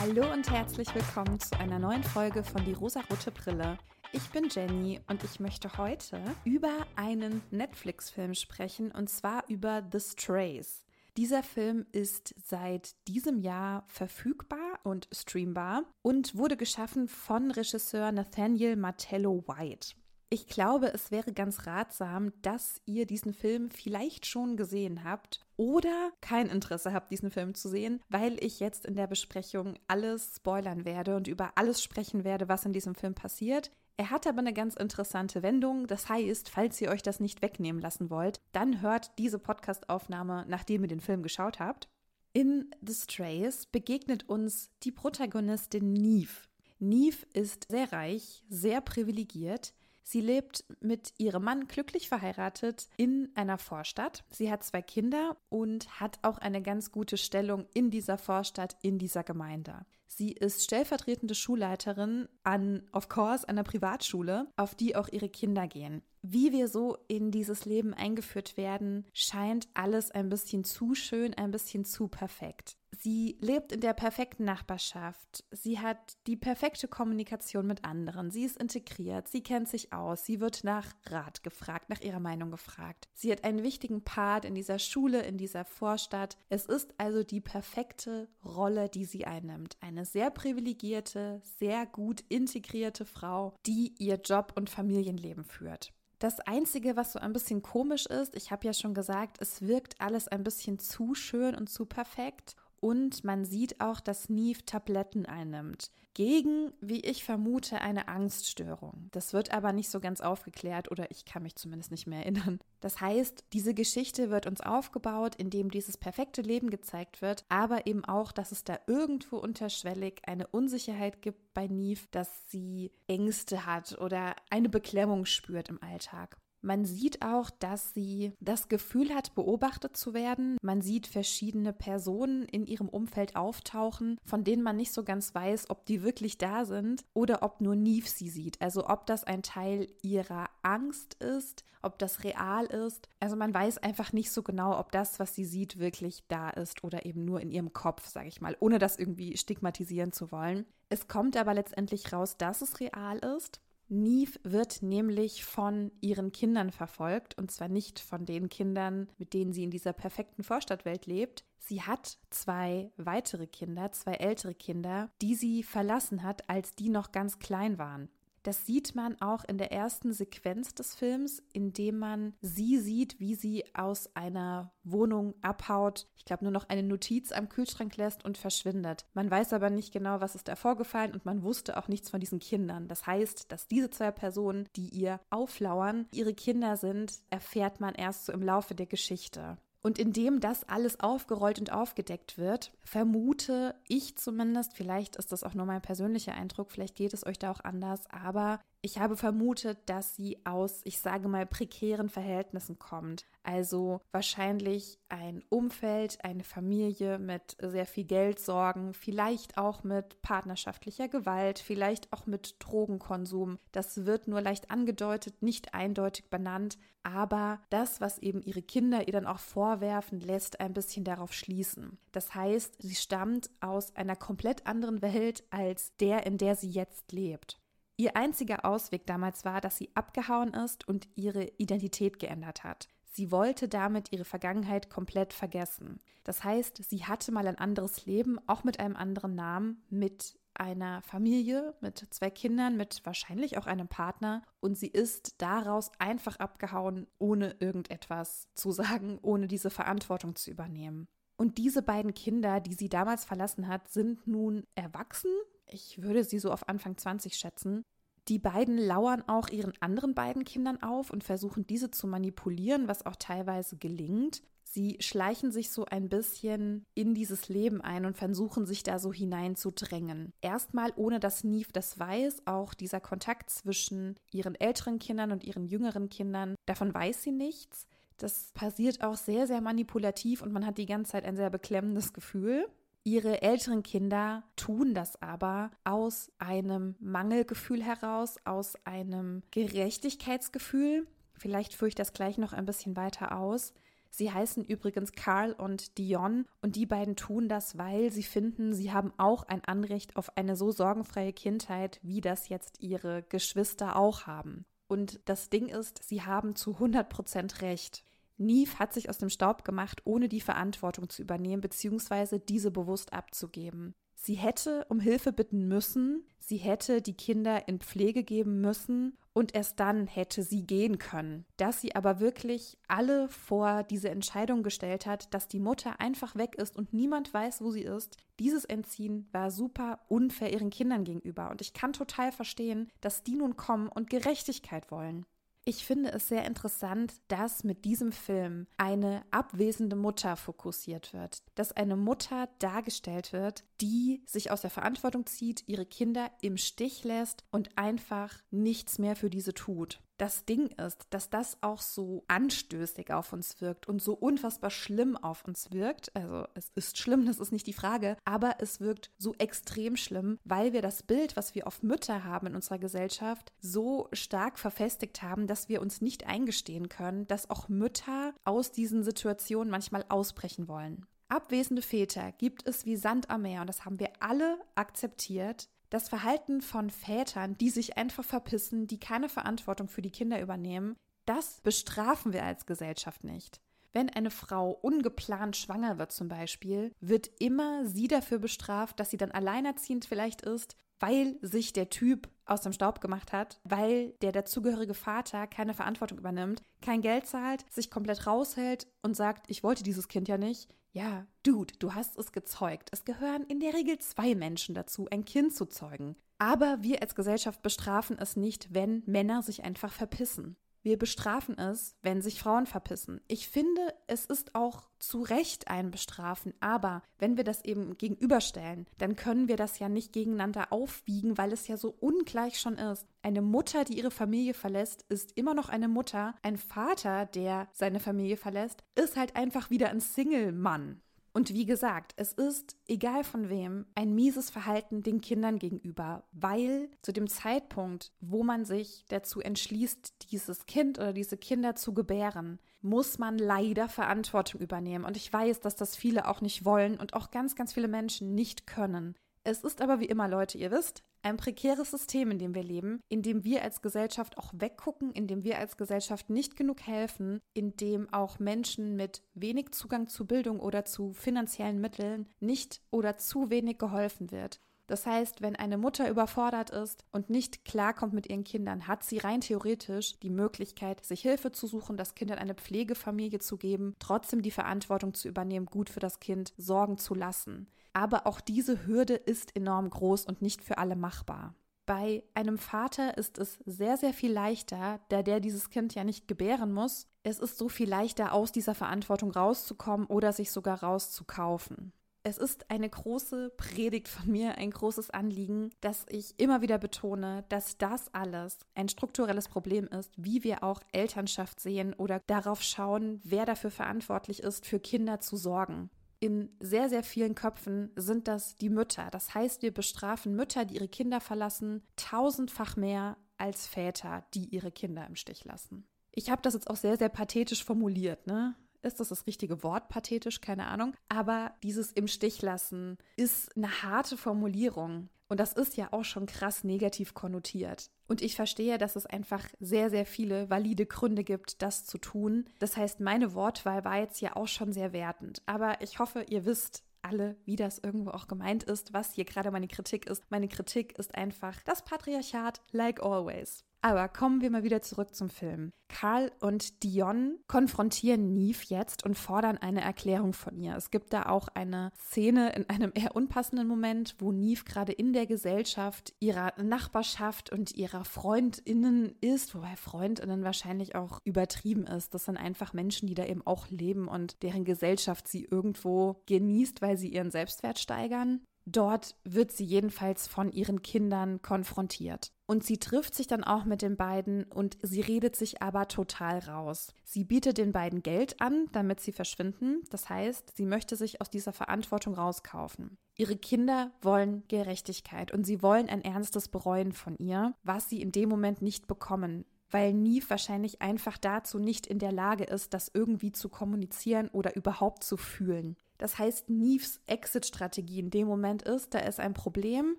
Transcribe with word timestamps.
Hallo 0.00 0.32
und 0.32 0.50
herzlich 0.50 0.94
willkommen 0.94 1.38
zu 1.40 1.60
einer 1.60 1.78
neuen 1.78 2.02
Folge 2.02 2.42
von 2.42 2.64
Die 2.64 2.72
rosarote 2.72 3.30
Brille. 3.30 3.76
Ich 4.14 4.30
bin 4.30 4.48
Jenny 4.48 4.98
und 5.08 5.22
ich 5.22 5.40
möchte 5.40 5.76
heute 5.76 6.18
über 6.42 6.86
einen 6.96 7.42
Netflix-Film 7.50 8.32
sprechen 8.32 8.92
und 8.92 9.10
zwar 9.10 9.44
über 9.48 9.86
The 9.92 10.00
Strays. 10.00 10.86
Dieser 11.18 11.42
Film 11.42 11.84
ist 11.92 12.34
seit 12.42 12.94
diesem 13.08 13.40
Jahr 13.40 13.84
verfügbar 13.88 14.80
und 14.84 15.06
streambar 15.12 15.82
und 16.00 16.34
wurde 16.34 16.56
geschaffen 16.56 17.06
von 17.06 17.50
Regisseur 17.50 18.10
Nathaniel 18.10 18.76
Martello 18.76 19.44
White. 19.46 19.96
Ich 20.32 20.46
glaube, 20.46 20.94
es 20.94 21.10
wäre 21.10 21.32
ganz 21.32 21.66
ratsam, 21.66 22.32
dass 22.42 22.80
ihr 22.86 23.04
diesen 23.04 23.34
Film 23.34 23.68
vielleicht 23.72 24.26
schon 24.26 24.56
gesehen 24.56 25.02
habt 25.02 25.44
oder 25.56 26.12
kein 26.20 26.46
Interesse 26.46 26.92
habt, 26.92 27.10
diesen 27.10 27.32
Film 27.32 27.56
zu 27.56 27.68
sehen, 27.68 28.00
weil 28.08 28.36
ich 28.42 28.60
jetzt 28.60 28.86
in 28.86 28.94
der 28.94 29.08
Besprechung 29.08 29.74
alles 29.88 30.36
spoilern 30.36 30.84
werde 30.84 31.16
und 31.16 31.26
über 31.26 31.50
alles 31.56 31.82
sprechen 31.82 32.22
werde, 32.22 32.48
was 32.48 32.64
in 32.64 32.72
diesem 32.72 32.94
Film 32.94 33.16
passiert. 33.16 33.72
Er 33.96 34.10
hat 34.10 34.28
aber 34.28 34.38
eine 34.38 34.52
ganz 34.52 34.76
interessante 34.76 35.42
Wendung. 35.42 35.88
Das 35.88 36.08
heißt, 36.08 36.48
falls 36.48 36.80
ihr 36.80 36.90
euch 36.90 37.02
das 37.02 37.18
nicht 37.18 37.42
wegnehmen 37.42 37.82
lassen 37.82 38.08
wollt, 38.08 38.40
dann 38.52 38.82
hört 38.82 39.18
diese 39.18 39.40
Podcast-Aufnahme, 39.40 40.46
nachdem 40.46 40.82
ihr 40.82 40.88
den 40.88 41.00
Film 41.00 41.24
geschaut 41.24 41.58
habt. 41.58 41.88
In 42.32 42.70
The 42.80 42.94
Strays 42.94 43.66
begegnet 43.66 44.28
uns 44.28 44.70
die 44.84 44.92
Protagonistin 44.92 45.92
Neve. 45.92 46.46
Neve 46.78 47.26
ist 47.32 47.66
sehr 47.68 47.92
reich, 47.92 48.44
sehr 48.48 48.80
privilegiert. 48.80 49.74
Sie 50.02 50.20
lebt 50.20 50.64
mit 50.80 51.12
ihrem 51.18 51.44
Mann 51.44 51.68
glücklich 51.68 52.08
verheiratet 52.08 52.88
in 52.96 53.30
einer 53.34 53.58
Vorstadt. 53.58 54.24
Sie 54.30 54.50
hat 54.50 54.64
zwei 54.64 54.82
Kinder 54.82 55.36
und 55.48 56.00
hat 56.00 56.18
auch 56.22 56.38
eine 56.38 56.62
ganz 56.62 56.90
gute 56.90 57.16
Stellung 57.16 57.66
in 57.74 57.90
dieser 57.90 58.18
Vorstadt, 58.18 58.76
in 58.82 58.98
dieser 58.98 59.22
Gemeinde. 59.22 59.86
Sie 60.06 60.32
ist 60.32 60.64
stellvertretende 60.64 61.36
Schulleiterin 61.36 62.28
an, 62.42 62.82
of 62.92 63.08
course, 63.08 63.48
einer 63.48 63.62
Privatschule, 63.62 64.48
auf 64.56 64.74
die 64.74 64.96
auch 64.96 65.08
ihre 65.08 65.28
Kinder 65.28 65.68
gehen. 65.68 66.02
Wie 66.22 66.52
wir 66.52 66.68
so 66.68 66.98
in 67.06 67.30
dieses 67.30 67.64
Leben 67.64 67.94
eingeführt 67.94 68.56
werden, 68.56 69.06
scheint 69.14 69.68
alles 69.72 70.10
ein 70.10 70.28
bisschen 70.28 70.64
zu 70.64 70.94
schön, 70.94 71.32
ein 71.34 71.52
bisschen 71.52 71.84
zu 71.84 72.08
perfekt. 72.08 72.76
Sie 73.02 73.38
lebt 73.40 73.72
in 73.72 73.80
der 73.80 73.94
perfekten 73.94 74.44
Nachbarschaft. 74.44 75.44
Sie 75.50 75.78
hat 75.78 76.18
die 76.26 76.36
perfekte 76.36 76.86
Kommunikation 76.86 77.66
mit 77.66 77.82
anderen. 77.82 78.30
Sie 78.30 78.44
ist 78.44 78.58
integriert. 78.58 79.26
Sie 79.26 79.42
kennt 79.42 79.68
sich 79.68 79.94
aus. 79.94 80.26
Sie 80.26 80.38
wird 80.38 80.64
nach 80.64 80.86
Rat 81.06 81.42
gefragt, 81.42 81.88
nach 81.88 82.02
ihrer 82.02 82.20
Meinung 82.20 82.50
gefragt. 82.50 83.08
Sie 83.14 83.32
hat 83.32 83.42
einen 83.44 83.62
wichtigen 83.62 84.04
Part 84.04 84.44
in 84.44 84.54
dieser 84.54 84.78
Schule, 84.78 85.22
in 85.22 85.38
dieser 85.38 85.64
Vorstadt. 85.64 86.36
Es 86.50 86.66
ist 86.66 86.92
also 86.98 87.22
die 87.22 87.40
perfekte 87.40 88.28
Rolle, 88.44 88.90
die 88.90 89.06
sie 89.06 89.24
einnimmt. 89.24 89.78
Eine 89.80 90.04
sehr 90.04 90.30
privilegierte, 90.30 91.40
sehr 91.58 91.86
gut 91.86 92.22
integrierte 92.28 93.06
Frau, 93.06 93.54
die 93.64 93.94
ihr 93.98 94.16
Job 94.16 94.52
und 94.56 94.68
Familienleben 94.68 95.44
führt. 95.44 95.94
Das 96.20 96.38
Einzige, 96.40 96.96
was 96.96 97.14
so 97.14 97.18
ein 97.18 97.32
bisschen 97.32 97.62
komisch 97.62 98.04
ist, 98.04 98.36
ich 98.36 98.50
habe 98.50 98.66
ja 98.66 98.74
schon 98.74 98.92
gesagt, 98.92 99.38
es 99.40 99.62
wirkt 99.62 99.98
alles 100.02 100.28
ein 100.28 100.44
bisschen 100.44 100.78
zu 100.78 101.14
schön 101.14 101.54
und 101.54 101.70
zu 101.70 101.86
perfekt. 101.86 102.56
Und 102.80 103.24
man 103.24 103.44
sieht 103.44 103.80
auch, 103.80 104.00
dass 104.00 104.28
Neve 104.28 104.64
Tabletten 104.64 105.26
einnimmt. 105.26 105.90
Gegen, 106.14 106.72
wie 106.80 107.00
ich 107.00 107.22
vermute, 107.22 107.80
eine 107.80 108.08
Angststörung. 108.08 109.08
Das 109.12 109.32
wird 109.32 109.52
aber 109.52 109.72
nicht 109.72 109.88
so 109.88 110.00
ganz 110.00 110.20
aufgeklärt 110.20 110.90
oder 110.90 111.08
ich 111.10 111.24
kann 111.24 111.44
mich 111.44 111.54
zumindest 111.54 111.92
nicht 111.92 112.08
mehr 112.08 112.20
erinnern. 112.20 112.58
Das 112.80 113.00
heißt, 113.00 113.44
diese 113.52 113.74
Geschichte 113.74 114.28
wird 114.28 114.46
uns 114.46 114.60
aufgebaut, 114.60 115.36
indem 115.36 115.70
dieses 115.70 115.96
perfekte 115.96 116.42
Leben 116.42 116.68
gezeigt 116.68 117.22
wird, 117.22 117.44
aber 117.48 117.86
eben 117.86 118.04
auch, 118.04 118.32
dass 118.32 118.50
es 118.50 118.64
da 118.64 118.80
irgendwo 118.88 119.36
unterschwellig 119.36 120.22
eine 120.26 120.48
Unsicherheit 120.48 121.22
gibt 121.22 121.54
bei 121.54 121.68
Neve, 121.68 122.08
dass 122.10 122.48
sie 122.48 122.90
Ängste 123.06 123.64
hat 123.64 123.96
oder 124.00 124.34
eine 124.50 124.68
Beklemmung 124.68 125.26
spürt 125.26 125.68
im 125.68 125.80
Alltag. 125.80 126.38
Man 126.62 126.84
sieht 126.84 127.22
auch, 127.22 127.50
dass 127.50 127.94
sie 127.94 128.32
das 128.40 128.68
Gefühl 128.68 129.14
hat, 129.14 129.34
beobachtet 129.34 129.96
zu 129.96 130.14
werden. 130.14 130.56
Man 130.62 130.82
sieht 130.82 131.06
verschiedene 131.06 131.72
Personen 131.72 132.44
in 132.44 132.66
ihrem 132.66 132.88
Umfeld 132.88 133.36
auftauchen, 133.36 134.18
von 134.24 134.44
denen 134.44 134.62
man 134.62 134.76
nicht 134.76 134.92
so 134.92 135.02
ganz 135.04 135.34
weiß, 135.34 135.70
ob 135.70 135.86
die 135.86 136.02
wirklich 136.02 136.38
da 136.38 136.64
sind 136.64 137.04
oder 137.14 137.42
ob 137.42 137.60
nur 137.60 137.76
Neve 137.76 138.08
sie 138.08 138.28
sieht. 138.28 138.60
Also 138.60 138.86
ob 138.88 139.06
das 139.06 139.24
ein 139.24 139.42
Teil 139.42 139.88
ihrer 140.02 140.48
Angst 140.62 141.14
ist, 141.14 141.64
ob 141.82 141.98
das 141.98 142.24
real 142.24 142.66
ist. 142.66 143.08
Also 143.20 143.36
man 143.36 143.54
weiß 143.54 143.78
einfach 143.78 144.12
nicht 144.12 144.30
so 144.30 144.42
genau, 144.42 144.78
ob 144.78 144.92
das, 144.92 145.18
was 145.18 145.34
sie 145.34 145.44
sieht, 145.44 145.78
wirklich 145.78 146.24
da 146.28 146.50
ist 146.50 146.84
oder 146.84 147.06
eben 147.06 147.24
nur 147.24 147.40
in 147.40 147.50
ihrem 147.50 147.72
Kopf, 147.72 148.06
sage 148.06 148.28
ich 148.28 148.40
mal, 148.40 148.56
ohne 148.60 148.78
das 148.78 148.98
irgendwie 148.98 149.36
stigmatisieren 149.36 150.12
zu 150.12 150.30
wollen. 150.30 150.66
Es 150.88 151.08
kommt 151.08 151.36
aber 151.36 151.54
letztendlich 151.54 152.12
raus, 152.12 152.36
dass 152.36 152.62
es 152.62 152.80
real 152.80 153.18
ist. 153.18 153.60
Neve 153.90 154.38
wird 154.44 154.82
nämlich 154.82 155.44
von 155.44 155.90
ihren 156.00 156.30
Kindern 156.30 156.70
verfolgt 156.70 157.36
und 157.36 157.50
zwar 157.50 157.68
nicht 157.68 157.98
von 157.98 158.24
den 158.24 158.48
Kindern, 158.48 159.08
mit 159.18 159.34
denen 159.34 159.52
sie 159.52 159.64
in 159.64 159.70
dieser 159.70 159.92
perfekten 159.92 160.44
Vorstadtwelt 160.44 161.06
lebt. 161.06 161.44
Sie 161.58 161.82
hat 161.82 162.18
zwei 162.30 162.92
weitere 162.96 163.46
Kinder, 163.46 163.90
zwei 163.92 164.14
ältere 164.14 164.54
Kinder, 164.54 165.10
die 165.20 165.34
sie 165.34 165.62
verlassen 165.64 166.22
hat, 166.22 166.48
als 166.48 166.74
die 166.74 166.88
noch 166.88 167.10
ganz 167.10 167.40
klein 167.40 167.78
waren. 167.78 168.08
Das 168.42 168.64
sieht 168.66 168.94
man 168.94 169.20
auch 169.20 169.44
in 169.44 169.58
der 169.58 169.72
ersten 169.72 170.12
Sequenz 170.12 170.74
des 170.74 170.94
Films, 170.94 171.42
indem 171.52 171.98
man 171.98 172.34
sie 172.40 172.78
sieht, 172.78 173.20
wie 173.20 173.34
sie 173.34 173.64
aus 173.74 174.14
einer 174.16 174.72
Wohnung 174.82 175.34
abhaut. 175.42 176.06
Ich 176.16 176.24
glaube, 176.24 176.44
nur 176.44 176.52
noch 176.52 176.68
eine 176.68 176.82
Notiz 176.82 177.32
am 177.32 177.48
Kühlschrank 177.48 177.96
lässt 177.96 178.24
und 178.24 178.38
verschwindet. 178.38 179.04
Man 179.14 179.30
weiß 179.30 179.52
aber 179.52 179.70
nicht 179.70 179.92
genau, 179.92 180.20
was 180.20 180.34
ist 180.34 180.48
da 180.48 180.56
vorgefallen 180.56 181.12
und 181.12 181.26
man 181.26 181.42
wusste 181.42 181.76
auch 181.76 181.88
nichts 181.88 182.10
von 182.10 182.20
diesen 182.20 182.38
Kindern. 182.38 182.88
Das 182.88 183.06
heißt, 183.06 183.52
dass 183.52 183.68
diese 183.68 183.90
zwei 183.90 184.10
Personen, 184.10 184.68
die 184.76 184.88
ihr 184.88 185.20
auflauern, 185.30 186.06
ihre 186.12 186.34
Kinder 186.34 186.76
sind, 186.76 187.12
erfährt 187.28 187.80
man 187.80 187.94
erst 187.94 188.26
so 188.26 188.32
im 188.32 188.42
Laufe 188.42 188.74
der 188.74 188.86
Geschichte. 188.86 189.58
Und 189.82 189.98
indem 189.98 190.40
das 190.40 190.68
alles 190.68 191.00
aufgerollt 191.00 191.58
und 191.58 191.72
aufgedeckt 191.72 192.36
wird, 192.36 192.72
vermute 192.90 193.76
ich 193.86 194.16
zumindest, 194.16 194.74
vielleicht 194.74 195.14
ist 195.14 195.30
das 195.30 195.44
auch 195.44 195.54
nur 195.54 195.64
mein 195.64 195.80
persönlicher 195.80 196.34
Eindruck, 196.34 196.72
vielleicht 196.72 196.96
geht 196.96 197.14
es 197.14 197.24
euch 197.24 197.38
da 197.38 197.52
auch 197.52 197.60
anders, 197.60 198.00
aber 198.10 198.58
ich 198.82 198.98
habe 198.98 199.16
vermutet, 199.16 199.78
dass 199.86 200.16
sie 200.16 200.38
aus, 200.44 200.80
ich 200.84 200.98
sage 200.98 201.28
mal, 201.28 201.46
prekären 201.46 202.08
Verhältnissen 202.08 202.80
kommt. 202.80 203.26
Also 203.42 204.00
wahrscheinlich 204.10 204.98
ein 205.08 205.44
Umfeld, 205.50 206.24
eine 206.24 206.44
Familie 206.44 207.18
mit 207.18 207.56
sehr 207.60 207.86
viel 207.86 208.04
Geldsorgen, 208.04 208.92
vielleicht 208.92 209.56
auch 209.56 209.84
mit 209.84 210.20
partnerschaftlicher 210.22 211.08
Gewalt, 211.08 211.58
vielleicht 211.58 212.12
auch 212.12 212.26
mit 212.26 212.56
Drogenkonsum. 212.58 213.58
Das 213.70 214.04
wird 214.04 214.28
nur 214.28 214.40
leicht 214.40 214.70
angedeutet, 214.70 215.42
nicht 215.42 215.74
eindeutig 215.74 216.28
benannt, 216.28 216.78
aber 217.02 217.60
das, 217.70 218.00
was 218.00 218.18
eben 218.18 218.42
ihre 218.42 218.62
Kinder 218.62 219.06
ihr 219.06 219.12
dann 219.12 219.26
auch 219.26 219.38
vorwerfen, 219.38 220.20
lässt 220.20 220.60
ein 220.60 220.74
bisschen 220.74 221.04
darauf 221.04 221.32
schließen. 221.32 221.98
Das 222.12 222.34
heißt, 222.34 222.79
sie 222.82 222.94
stammt 222.94 223.50
aus 223.60 223.94
einer 223.96 224.16
komplett 224.16 224.66
anderen 224.66 225.02
Welt 225.02 225.44
als 225.50 225.96
der, 225.96 226.26
in 226.26 226.38
der 226.38 226.56
sie 226.56 226.70
jetzt 226.70 227.12
lebt. 227.12 227.60
Ihr 227.96 228.16
einziger 228.16 228.64
Ausweg 228.64 229.06
damals 229.06 229.44
war, 229.44 229.60
dass 229.60 229.76
sie 229.76 229.90
abgehauen 229.94 230.54
ist 230.54 230.88
und 230.88 231.06
ihre 231.16 231.44
Identität 231.58 232.18
geändert 232.18 232.64
hat. 232.64 232.88
Sie 233.12 233.30
wollte 233.30 233.68
damit 233.68 234.12
ihre 234.12 234.24
Vergangenheit 234.24 234.88
komplett 234.88 235.32
vergessen. 235.32 236.00
Das 236.24 236.44
heißt, 236.44 236.82
sie 236.88 237.04
hatte 237.04 237.32
mal 237.32 237.46
ein 237.46 237.58
anderes 237.58 238.06
Leben, 238.06 238.38
auch 238.46 238.64
mit 238.64 238.80
einem 238.80 238.96
anderen 238.96 239.34
Namen, 239.34 239.82
mit 239.90 240.38
einer 240.54 241.02
Familie, 241.02 241.74
mit 241.80 242.06
zwei 242.10 242.30
Kindern, 242.30 242.76
mit 242.76 243.00
wahrscheinlich 243.04 243.58
auch 243.58 243.66
einem 243.66 243.88
Partner 243.88 244.42
und 244.60 244.76
sie 244.76 244.88
ist 244.88 245.40
daraus 245.42 245.90
einfach 245.98 246.36
abgehauen, 246.36 247.06
ohne 247.18 247.56
irgendetwas 247.60 248.48
zu 248.54 248.72
sagen, 248.72 249.18
ohne 249.22 249.48
diese 249.48 249.70
Verantwortung 249.70 250.36
zu 250.36 250.50
übernehmen. 250.50 251.08
Und 251.40 251.56
diese 251.56 251.80
beiden 251.80 252.12
Kinder, 252.12 252.60
die 252.60 252.74
sie 252.74 252.90
damals 252.90 253.24
verlassen 253.24 253.66
hat, 253.66 253.88
sind 253.88 254.26
nun 254.26 254.64
erwachsen. 254.74 255.30
Ich 255.66 256.02
würde 256.02 256.22
sie 256.22 256.38
so 256.38 256.52
auf 256.52 256.68
Anfang 256.68 256.98
20 256.98 257.34
schätzen 257.34 257.82
die 258.28 258.38
beiden 258.38 258.78
lauern 258.78 259.24
auch 259.26 259.48
ihren 259.48 259.72
anderen 259.80 260.14
beiden 260.14 260.44
Kindern 260.44 260.80
auf 260.82 261.10
und 261.10 261.24
versuchen 261.24 261.66
diese 261.66 261.90
zu 261.90 262.06
manipulieren, 262.06 262.86
was 262.86 263.04
auch 263.04 263.16
teilweise 263.16 263.76
gelingt. 263.76 264.42
Sie 264.62 264.98
schleichen 265.00 265.50
sich 265.50 265.70
so 265.70 265.84
ein 265.86 266.08
bisschen 266.08 266.86
in 266.94 267.12
dieses 267.12 267.48
Leben 267.48 267.80
ein 267.80 268.04
und 268.04 268.16
versuchen 268.16 268.66
sich 268.66 268.84
da 268.84 269.00
so 269.00 269.12
hineinzudrängen. 269.12 270.32
Erstmal 270.40 270.92
ohne 270.94 271.18
dass 271.18 271.42
Neve 271.42 271.72
das 271.72 271.98
weiß, 271.98 272.46
auch 272.46 272.72
dieser 272.74 273.00
Kontakt 273.00 273.50
zwischen 273.50 274.14
ihren 274.30 274.54
älteren 274.54 275.00
Kindern 275.00 275.32
und 275.32 275.42
ihren 275.42 275.66
jüngeren 275.66 276.08
Kindern, 276.08 276.54
davon 276.66 276.94
weiß 276.94 277.24
sie 277.24 277.32
nichts. 277.32 277.88
Das 278.20 278.52
passiert 278.52 279.02
auch 279.02 279.16
sehr, 279.16 279.46
sehr 279.46 279.62
manipulativ 279.62 280.42
und 280.42 280.52
man 280.52 280.66
hat 280.66 280.76
die 280.76 280.86
ganze 280.86 281.12
Zeit 281.12 281.24
ein 281.24 281.36
sehr 281.36 281.48
beklemmendes 281.48 282.12
Gefühl. 282.12 282.68
Ihre 283.02 283.40
älteren 283.40 283.82
Kinder 283.82 284.44
tun 284.56 284.92
das 284.92 285.20
aber 285.22 285.70
aus 285.84 286.30
einem 286.38 286.96
Mangelgefühl 287.00 287.82
heraus, 287.82 288.36
aus 288.44 288.74
einem 288.84 289.42
Gerechtigkeitsgefühl. 289.52 291.06
Vielleicht 291.32 291.72
führe 291.72 291.88
ich 291.88 291.94
das 291.94 292.12
gleich 292.12 292.36
noch 292.36 292.52
ein 292.52 292.66
bisschen 292.66 292.94
weiter 292.94 293.34
aus. 293.38 293.72
Sie 294.10 294.30
heißen 294.30 294.64
übrigens 294.66 295.12
Carl 295.12 295.54
und 295.54 295.96
Dion 295.96 296.44
und 296.60 296.76
die 296.76 296.84
beiden 296.84 297.16
tun 297.16 297.48
das, 297.48 297.78
weil 297.78 298.12
sie 298.12 298.24
finden, 298.24 298.74
sie 298.74 298.92
haben 298.92 299.14
auch 299.16 299.44
ein 299.44 299.64
Anrecht 299.64 300.16
auf 300.16 300.36
eine 300.36 300.56
so 300.56 300.72
sorgenfreie 300.72 301.32
Kindheit, 301.32 302.00
wie 302.02 302.20
das 302.20 302.50
jetzt 302.50 302.82
ihre 302.82 303.22
Geschwister 303.22 303.96
auch 303.96 304.26
haben. 304.26 304.66
Und 304.88 305.20
das 305.24 305.48
Ding 305.48 305.68
ist, 305.68 306.02
sie 306.02 306.22
haben 306.22 306.54
zu 306.54 306.74
100 306.74 307.08
Prozent 307.08 307.62
recht. 307.62 308.04
Neve 308.40 308.78
hat 308.78 308.92
sich 308.92 309.08
aus 309.10 309.18
dem 309.18 309.28
Staub 309.28 309.64
gemacht, 309.64 310.00
ohne 310.04 310.28
die 310.28 310.40
Verantwortung 310.40 311.08
zu 311.08 311.22
übernehmen 311.22 311.60
bzw. 311.60 312.38
diese 312.38 312.70
bewusst 312.70 313.12
abzugeben. 313.12 313.94
Sie 314.22 314.34
hätte 314.34 314.84
um 314.90 315.00
Hilfe 315.00 315.32
bitten 315.32 315.66
müssen, 315.66 316.24
sie 316.38 316.58
hätte 316.58 317.00
die 317.00 317.16
Kinder 317.16 317.68
in 317.68 317.80
Pflege 317.80 318.22
geben 318.22 318.60
müssen 318.60 319.16
und 319.32 319.54
erst 319.54 319.80
dann 319.80 320.06
hätte 320.06 320.42
sie 320.42 320.66
gehen 320.66 320.98
können. 320.98 321.46
Dass 321.56 321.80
sie 321.80 321.94
aber 321.94 322.20
wirklich 322.20 322.76
alle 322.86 323.28
vor 323.28 323.82
diese 323.82 324.10
Entscheidung 324.10 324.62
gestellt 324.62 325.06
hat, 325.06 325.32
dass 325.32 325.48
die 325.48 325.58
Mutter 325.58 326.00
einfach 326.00 326.36
weg 326.36 326.56
ist 326.56 326.76
und 326.76 326.92
niemand 326.92 327.32
weiß, 327.32 327.62
wo 327.62 327.70
sie 327.70 327.82
ist, 327.82 328.18
dieses 328.38 328.66
Entziehen 328.66 329.26
war 329.32 329.50
super 329.50 330.00
unfair 330.08 330.52
ihren 330.52 330.68
Kindern 330.68 331.04
gegenüber. 331.04 331.50
Und 331.50 331.62
ich 331.62 331.72
kann 331.72 331.94
total 331.94 332.30
verstehen, 332.30 332.90
dass 333.00 333.22
die 333.22 333.36
nun 333.36 333.56
kommen 333.56 333.88
und 333.88 334.10
Gerechtigkeit 334.10 334.90
wollen. 334.90 335.24
Ich 335.64 335.84
finde 335.84 336.10
es 336.12 336.28
sehr 336.28 336.46
interessant, 336.46 337.14
dass 337.28 337.64
mit 337.64 337.84
diesem 337.84 338.12
Film 338.12 338.66
eine 338.78 339.22
abwesende 339.30 339.94
Mutter 339.94 340.36
fokussiert 340.36 341.12
wird, 341.12 341.42
dass 341.54 341.72
eine 341.72 341.96
Mutter 341.96 342.48
dargestellt 342.58 343.32
wird, 343.32 343.64
die 343.80 344.22
sich 344.26 344.50
aus 344.50 344.62
der 344.62 344.70
Verantwortung 344.70 345.26
zieht, 345.26 345.64
ihre 345.66 345.84
Kinder 345.86 346.30
im 346.40 346.56
Stich 346.56 347.04
lässt 347.04 347.44
und 347.50 347.76
einfach 347.76 348.34
nichts 348.50 348.98
mehr 348.98 349.16
für 349.16 349.28
diese 349.28 349.52
tut 349.52 350.00
das 350.20 350.44
Ding 350.44 350.66
ist, 350.68 351.06
dass 351.10 351.30
das 351.30 351.56
auch 351.62 351.80
so 351.80 352.24
anstößig 352.28 353.12
auf 353.12 353.32
uns 353.32 353.60
wirkt 353.60 353.88
und 353.88 354.02
so 354.02 354.12
unfassbar 354.12 354.70
schlimm 354.70 355.16
auf 355.16 355.44
uns 355.46 355.72
wirkt. 355.72 356.14
Also 356.14 356.46
es 356.54 356.70
ist 356.74 356.98
schlimm, 356.98 357.24
das 357.26 357.40
ist 357.40 357.52
nicht 357.52 357.66
die 357.66 357.72
Frage, 357.72 358.16
aber 358.24 358.56
es 358.58 358.80
wirkt 358.80 359.10
so 359.18 359.34
extrem 359.38 359.96
schlimm, 359.96 360.38
weil 360.44 360.72
wir 360.72 360.82
das 360.82 361.02
Bild, 361.02 361.36
was 361.36 361.54
wir 361.54 361.66
auf 361.66 361.82
Mütter 361.82 362.24
haben 362.24 362.48
in 362.48 362.54
unserer 362.54 362.78
Gesellschaft, 362.78 363.52
so 363.60 364.08
stark 364.12 364.58
verfestigt 364.58 365.22
haben, 365.22 365.46
dass 365.46 365.68
wir 365.68 365.80
uns 365.80 366.00
nicht 366.00 366.26
eingestehen 366.26 366.88
können, 366.88 367.26
dass 367.26 367.48
auch 367.48 367.68
Mütter 367.68 368.34
aus 368.44 368.72
diesen 368.72 369.02
Situationen 369.02 369.70
manchmal 369.70 370.04
ausbrechen 370.08 370.68
wollen. 370.68 371.06
Abwesende 371.28 371.80
Väter 371.80 372.32
gibt 372.32 372.66
es 372.66 372.84
wie 372.86 372.96
Sand 372.96 373.30
am 373.30 373.42
Meer 373.42 373.60
und 373.60 373.68
das 373.68 373.84
haben 373.84 374.00
wir 374.00 374.10
alle 374.18 374.58
akzeptiert. 374.74 375.68
Das 375.90 376.08
Verhalten 376.08 376.60
von 376.62 376.88
Vätern, 376.88 377.58
die 377.58 377.68
sich 377.68 377.98
einfach 377.98 378.24
verpissen, 378.24 378.86
die 378.86 379.00
keine 379.00 379.28
Verantwortung 379.28 379.88
für 379.88 380.02
die 380.02 380.12
Kinder 380.12 380.40
übernehmen, 380.40 380.96
das 381.26 381.60
bestrafen 381.62 382.32
wir 382.32 382.44
als 382.44 382.64
Gesellschaft 382.64 383.24
nicht. 383.24 383.60
Wenn 383.92 384.08
eine 384.08 384.30
Frau 384.30 384.70
ungeplant 384.70 385.56
schwanger 385.56 385.98
wird 385.98 386.12
zum 386.12 386.28
Beispiel, 386.28 386.92
wird 387.00 387.28
immer 387.40 387.86
sie 387.86 388.06
dafür 388.06 388.38
bestraft, 388.38 389.00
dass 389.00 389.10
sie 389.10 389.16
dann 389.16 389.32
alleinerziehend 389.32 390.04
vielleicht 390.04 390.42
ist, 390.42 390.76
weil 391.00 391.38
sich 391.40 391.72
der 391.72 391.90
Typ 391.90 392.28
aus 392.44 392.60
dem 392.60 392.72
Staub 392.72 393.00
gemacht 393.00 393.32
hat, 393.32 393.60
weil 393.64 394.10
der 394.22 394.30
dazugehörige 394.30 394.94
Vater 394.94 395.46
keine 395.48 395.74
Verantwortung 395.74 396.18
übernimmt, 396.18 396.62
kein 396.82 397.00
Geld 397.00 397.26
zahlt, 397.26 397.64
sich 397.72 397.90
komplett 397.90 398.26
raushält 398.26 398.86
und 399.02 399.16
sagt, 399.16 399.50
ich 399.50 399.64
wollte 399.64 399.82
dieses 399.82 400.06
Kind 400.06 400.28
ja 400.28 400.38
nicht, 400.38 400.68
ja, 400.92 401.26
Dude, 401.42 401.74
du 401.78 401.94
hast 401.94 402.18
es 402.18 402.32
gezeugt. 402.32 402.88
Es 402.92 403.04
gehören 403.04 403.44
in 403.44 403.60
der 403.60 403.74
Regel 403.74 403.98
zwei 403.98 404.34
Menschen 404.34 404.74
dazu, 404.74 405.06
ein 405.10 405.24
Kind 405.24 405.54
zu 405.54 405.66
zeugen. 405.66 406.16
Aber 406.38 406.82
wir 406.82 407.02
als 407.02 407.14
Gesellschaft 407.14 407.62
bestrafen 407.62 408.18
es 408.18 408.36
nicht, 408.36 408.74
wenn 408.74 409.02
Männer 409.06 409.42
sich 409.42 409.62
einfach 409.62 409.92
verpissen. 409.92 410.56
Wir 410.82 410.98
bestrafen 410.98 411.58
es, 411.58 411.94
wenn 412.02 412.22
sich 412.22 412.40
Frauen 412.40 412.66
verpissen. 412.66 413.20
Ich 413.28 413.48
finde, 413.48 413.94
es 414.06 414.24
ist 414.24 414.54
auch 414.54 414.88
zu 414.98 415.20
Recht 415.22 415.68
ein 415.68 415.90
Bestrafen, 415.90 416.54
aber 416.60 417.02
wenn 417.18 417.36
wir 417.36 417.44
das 417.44 417.64
eben 417.64 417.98
gegenüberstellen, 417.98 418.86
dann 418.96 419.14
können 419.14 419.48
wir 419.48 419.56
das 419.56 419.78
ja 419.78 419.90
nicht 419.90 420.12
gegeneinander 420.12 420.72
aufwiegen, 420.72 421.36
weil 421.36 421.52
es 421.52 421.68
ja 421.68 421.76
so 421.76 421.94
ungleich 422.00 422.58
schon 422.58 422.78
ist. 422.78 423.06
Eine 423.22 423.42
Mutter, 423.42 423.84
die 423.84 423.98
ihre 423.98 424.10
Familie 424.10 424.54
verlässt, 424.54 425.04
ist 425.10 425.36
immer 425.36 425.52
noch 425.52 425.68
eine 425.68 425.88
Mutter. 425.88 426.34
Ein 426.42 426.56
Vater, 426.56 427.26
der 427.26 427.68
seine 427.72 428.00
Familie 428.00 428.38
verlässt, 428.38 428.82
ist 428.94 429.16
halt 429.16 429.36
einfach 429.36 429.68
wieder 429.68 429.90
ein 429.90 430.00
Single-Mann. 430.00 431.02
Und 431.32 431.54
wie 431.54 431.64
gesagt, 431.64 432.12
es 432.16 432.32
ist, 432.32 432.76
egal 432.88 433.22
von 433.22 433.48
wem, 433.48 433.86
ein 433.94 434.14
mieses 434.14 434.50
Verhalten 434.50 435.02
den 435.02 435.20
Kindern 435.20 435.58
gegenüber, 435.58 436.24
weil 436.32 436.90
zu 437.02 437.12
dem 437.12 437.28
Zeitpunkt, 437.28 438.12
wo 438.20 438.42
man 438.42 438.64
sich 438.64 439.04
dazu 439.08 439.40
entschließt, 439.40 440.30
dieses 440.30 440.66
Kind 440.66 440.98
oder 440.98 441.12
diese 441.12 441.36
Kinder 441.36 441.76
zu 441.76 441.94
gebären, 441.94 442.58
muss 442.82 443.18
man 443.18 443.38
leider 443.38 443.88
Verantwortung 443.88 444.60
übernehmen. 444.60 445.04
Und 445.04 445.16
ich 445.16 445.32
weiß, 445.32 445.60
dass 445.60 445.76
das 445.76 445.94
viele 445.94 446.26
auch 446.26 446.40
nicht 446.40 446.64
wollen 446.64 446.98
und 446.98 447.14
auch 447.14 447.30
ganz, 447.30 447.54
ganz 447.54 447.72
viele 447.72 447.88
Menschen 447.88 448.34
nicht 448.34 448.66
können. 448.66 449.14
Es 449.42 449.64
ist 449.64 449.80
aber 449.80 450.00
wie 450.00 450.06
immer, 450.06 450.28
Leute, 450.28 450.58
ihr 450.58 450.70
wisst, 450.70 451.02
ein 451.22 451.38
prekäres 451.38 451.90
System, 451.90 452.30
in 452.30 452.38
dem 452.38 452.54
wir 452.54 452.62
leben, 452.62 453.00
in 453.08 453.22
dem 453.22 453.42
wir 453.42 453.62
als 453.62 453.80
Gesellschaft 453.80 454.36
auch 454.36 454.52
weggucken, 454.54 455.12
in 455.12 455.26
dem 455.26 455.44
wir 455.44 455.58
als 455.58 455.78
Gesellschaft 455.78 456.28
nicht 456.28 456.56
genug 456.56 456.82
helfen, 456.86 457.40
in 457.54 457.76
dem 457.76 458.12
auch 458.12 458.38
Menschen 458.38 458.96
mit 458.96 459.22
wenig 459.34 459.72
Zugang 459.72 460.08
zu 460.08 460.26
Bildung 460.26 460.60
oder 460.60 460.84
zu 460.84 461.12
finanziellen 461.12 461.80
Mitteln 461.80 462.28
nicht 462.40 462.82
oder 462.90 463.16
zu 463.16 463.50
wenig 463.50 463.78
geholfen 463.78 464.30
wird. 464.30 464.60
Das 464.86 465.06
heißt, 465.06 465.40
wenn 465.40 465.54
eine 465.54 465.78
Mutter 465.78 466.10
überfordert 466.10 466.70
ist 466.70 467.04
und 467.12 467.30
nicht 467.30 467.64
klarkommt 467.64 468.12
mit 468.12 468.28
ihren 468.28 468.42
Kindern, 468.44 468.88
hat 468.88 469.04
sie 469.04 469.18
rein 469.18 469.40
theoretisch 469.40 470.18
die 470.18 470.30
Möglichkeit, 470.30 471.04
sich 471.04 471.22
Hilfe 471.22 471.52
zu 471.52 471.66
suchen, 471.68 471.96
das 471.96 472.16
Kind 472.16 472.32
in 472.32 472.38
eine 472.38 472.54
Pflegefamilie 472.54 473.38
zu 473.38 473.56
geben, 473.56 473.94
trotzdem 474.00 474.42
die 474.42 474.50
Verantwortung 474.50 475.14
zu 475.14 475.28
übernehmen, 475.28 475.66
gut 475.66 475.90
für 475.90 476.00
das 476.00 476.18
Kind 476.18 476.52
sorgen 476.56 476.98
zu 476.98 477.14
lassen. 477.14 477.68
Aber 477.92 478.26
auch 478.26 478.40
diese 478.40 478.86
Hürde 478.86 479.14
ist 479.14 479.56
enorm 479.56 479.90
groß 479.90 480.26
und 480.26 480.42
nicht 480.42 480.62
für 480.62 480.78
alle 480.78 480.96
machbar. 480.96 481.54
Bei 481.86 482.22
einem 482.34 482.56
Vater 482.56 483.18
ist 483.18 483.36
es 483.38 483.58
sehr, 483.66 483.96
sehr 483.96 484.12
viel 484.12 484.30
leichter, 484.32 485.00
da 485.08 485.22
der 485.24 485.40
dieses 485.40 485.70
Kind 485.70 485.92
ja 485.94 486.04
nicht 486.04 486.28
gebären 486.28 486.72
muss. 486.72 487.08
Es 487.24 487.40
ist 487.40 487.58
so 487.58 487.68
viel 487.68 487.88
leichter, 487.88 488.32
aus 488.32 488.52
dieser 488.52 488.76
Verantwortung 488.76 489.32
rauszukommen 489.32 490.06
oder 490.06 490.32
sich 490.32 490.52
sogar 490.52 490.84
rauszukaufen. 490.84 491.92
Es 492.22 492.38
ist 492.38 492.70
eine 492.70 492.88
große 492.88 493.50
Predigt 493.56 494.06
von 494.06 494.30
mir, 494.30 494.56
ein 494.56 494.70
großes 494.70 495.10
Anliegen, 495.10 495.70
dass 495.80 496.06
ich 496.10 496.38
immer 496.38 496.60
wieder 496.60 496.78
betone, 496.78 497.44
dass 497.48 497.76
das 497.76 498.14
alles 498.14 498.58
ein 498.74 498.88
strukturelles 498.88 499.48
Problem 499.48 499.88
ist, 499.88 500.12
wie 500.16 500.44
wir 500.44 500.62
auch 500.62 500.80
Elternschaft 500.92 501.58
sehen 501.58 501.94
oder 501.94 502.20
darauf 502.26 502.62
schauen, 502.62 503.20
wer 503.24 503.46
dafür 503.46 503.70
verantwortlich 503.70 504.44
ist, 504.44 504.64
für 504.64 504.78
Kinder 504.78 505.18
zu 505.18 505.36
sorgen 505.36 505.90
in 506.20 506.54
sehr, 506.60 506.88
sehr 506.88 507.02
vielen 507.02 507.34
Köpfen 507.34 507.90
sind 507.96 508.28
das 508.28 508.56
die 508.56 508.68
Mütter. 508.68 509.08
Das 509.10 509.34
heißt, 509.34 509.62
wir 509.62 509.72
bestrafen 509.72 510.36
Mütter, 510.36 510.64
die 510.66 510.74
ihre 510.74 510.88
Kinder 510.88 511.20
verlassen, 511.20 511.82
tausendfach 511.96 512.76
mehr 512.76 513.16
als 513.38 513.66
Väter, 513.66 514.24
die 514.34 514.44
ihre 514.44 514.70
Kinder 514.70 515.06
im 515.06 515.16
Stich 515.16 515.44
lassen. 515.44 515.86
Ich 516.12 516.30
habe 516.30 516.42
das 516.42 516.54
jetzt 516.54 516.68
auch 516.68 516.76
sehr, 516.76 516.98
sehr 516.98 517.08
pathetisch 517.08 517.64
formuliert, 517.64 518.26
ne? 518.26 518.54
Ist 518.82 519.00
das 519.00 519.08
das 519.08 519.26
richtige 519.26 519.62
Wort, 519.62 519.88
pathetisch? 519.88 520.40
Keine 520.40 520.66
Ahnung. 520.66 520.94
Aber 521.08 521.54
dieses 521.62 521.92
im 521.92 522.08
Stich 522.08 522.40
lassen 522.40 522.96
ist 523.16 523.54
eine 523.56 523.82
harte 523.82 524.16
Formulierung. 524.16 525.10
Und 525.30 525.38
das 525.38 525.52
ist 525.52 525.76
ja 525.76 525.88
auch 525.92 526.04
schon 526.04 526.26
krass 526.26 526.64
negativ 526.64 527.14
konnotiert. 527.14 527.88
Und 528.08 528.20
ich 528.20 528.34
verstehe, 528.34 528.78
dass 528.78 528.96
es 528.96 529.06
einfach 529.06 529.46
sehr, 529.60 529.88
sehr 529.88 530.04
viele 530.04 530.50
valide 530.50 530.86
Gründe 530.86 531.22
gibt, 531.22 531.62
das 531.62 531.86
zu 531.86 531.98
tun. 531.98 532.46
Das 532.58 532.76
heißt, 532.76 532.98
meine 532.98 533.32
Wortwahl 533.32 533.84
war 533.84 534.00
jetzt 534.00 534.20
ja 534.20 534.34
auch 534.34 534.48
schon 534.48 534.72
sehr 534.72 534.92
wertend. 534.92 535.40
Aber 535.46 535.80
ich 535.82 536.00
hoffe, 536.00 536.24
ihr 536.28 536.46
wisst, 536.46 536.82
alle, 537.02 537.36
wie 537.44 537.54
das 537.54 537.78
irgendwo 537.78 538.10
auch 538.10 538.26
gemeint 538.26 538.64
ist, 538.64 538.92
was 538.92 539.14
hier 539.14 539.24
gerade 539.24 539.52
meine 539.52 539.68
Kritik 539.68 540.06
ist. 540.10 540.28
Meine 540.30 540.48
Kritik 540.48 540.98
ist 540.98 541.14
einfach 541.14 541.62
das 541.62 541.84
Patriarchat, 541.84 542.60
like 542.72 543.00
always. 543.00 543.64
Aber 543.82 544.08
kommen 544.08 544.42
wir 544.42 544.50
mal 544.50 544.62
wieder 544.62 544.82
zurück 544.82 545.14
zum 545.14 545.30
Film. 545.30 545.72
Karl 545.88 546.30
und 546.40 546.82
Dion 546.82 547.38
konfrontieren 547.46 548.32
Neve 548.32 548.64
jetzt 548.68 549.04
und 549.04 549.16
fordern 549.16 549.58
eine 549.58 549.80
Erklärung 549.80 550.34
von 550.34 550.56
ihr. 550.56 550.76
Es 550.76 550.90
gibt 550.90 551.12
da 551.12 551.24
auch 551.24 551.48
eine 551.48 551.90
Szene 551.98 552.52
in 552.52 552.68
einem 552.68 552.92
eher 552.94 553.16
unpassenden 553.16 553.66
Moment, 553.66 554.14
wo 554.18 554.32
Neve 554.32 554.64
gerade 554.64 554.92
in 554.92 555.12
der 555.12 555.26
Gesellschaft 555.26 556.14
ihrer 556.20 556.52
Nachbarschaft 556.62 557.50
und 557.50 557.74
ihrer 557.74 558.04
Freundinnen 558.04 559.16
ist, 559.20 559.54
wobei 559.54 559.74
Freundinnen 559.76 560.44
wahrscheinlich 560.44 560.94
auch 560.94 561.18
übertrieben 561.24 561.86
ist. 561.86 562.14
Das 562.14 562.26
sind 562.26 562.36
einfach 562.36 562.72
Menschen, 562.72 563.08
die 563.08 563.14
da 563.14 563.24
eben 563.24 563.46
auch 563.46 563.68
leben 563.68 564.08
und 564.08 564.42
deren 564.42 564.64
Gesellschaft 564.64 565.26
sie 565.26 565.44
irgendwo 565.44 566.22
genießt, 566.26 566.82
weil 566.82 566.98
sie 566.98 567.08
ihren 567.08 567.30
Selbstwert 567.30 567.78
steigern. 567.78 568.42
Dort 568.66 569.16
wird 569.24 569.52
sie 569.52 569.64
jedenfalls 569.64 570.28
von 570.28 570.52
ihren 570.52 570.82
Kindern 570.82 571.42
konfrontiert. 571.42 572.30
Und 572.50 572.64
sie 572.64 572.78
trifft 572.78 573.14
sich 573.14 573.28
dann 573.28 573.44
auch 573.44 573.64
mit 573.64 573.80
den 573.80 573.96
beiden 573.96 574.42
und 574.42 574.76
sie 574.82 575.02
redet 575.02 575.36
sich 575.36 575.62
aber 575.62 575.86
total 575.86 576.40
raus. 576.40 576.92
Sie 577.04 577.22
bietet 577.22 577.58
den 577.58 577.70
beiden 577.70 578.02
Geld 578.02 578.40
an, 578.40 578.66
damit 578.72 578.98
sie 578.98 579.12
verschwinden. 579.12 579.84
Das 579.90 580.08
heißt, 580.08 580.56
sie 580.56 580.66
möchte 580.66 580.96
sich 580.96 581.20
aus 581.20 581.30
dieser 581.30 581.52
Verantwortung 581.52 582.14
rauskaufen. 582.14 582.98
Ihre 583.16 583.36
Kinder 583.36 583.92
wollen 584.02 584.42
Gerechtigkeit 584.48 585.30
und 585.30 585.44
sie 585.44 585.62
wollen 585.62 585.88
ein 585.88 586.02
ernstes 586.02 586.48
Bereuen 586.48 586.90
von 586.90 587.16
ihr, 587.18 587.54
was 587.62 587.88
sie 587.88 588.02
in 588.02 588.10
dem 588.10 588.28
Moment 588.28 588.62
nicht 588.62 588.88
bekommen. 588.88 589.44
weil 589.72 589.92
Neve 589.92 590.28
wahrscheinlich 590.28 590.82
einfach 590.82 591.16
dazu 591.16 591.60
nicht 591.60 591.86
in 591.86 592.00
der 592.00 592.10
Lage 592.10 592.42
ist, 592.42 592.74
das 592.74 592.90
irgendwie 592.92 593.30
zu 593.30 593.48
kommunizieren 593.48 594.28
oder 594.28 594.56
überhaupt 594.56 595.04
zu 595.04 595.16
fühlen. 595.16 595.76
Das 596.00 596.18
heißt, 596.18 596.48
Neves 596.48 596.98
Exit-Strategie 597.06 598.00
in 598.00 598.08
dem 598.08 598.26
Moment 598.26 598.62
ist, 598.62 598.94
da 598.94 599.00
ist 599.00 599.20
ein 599.20 599.34
Problem. 599.34 599.98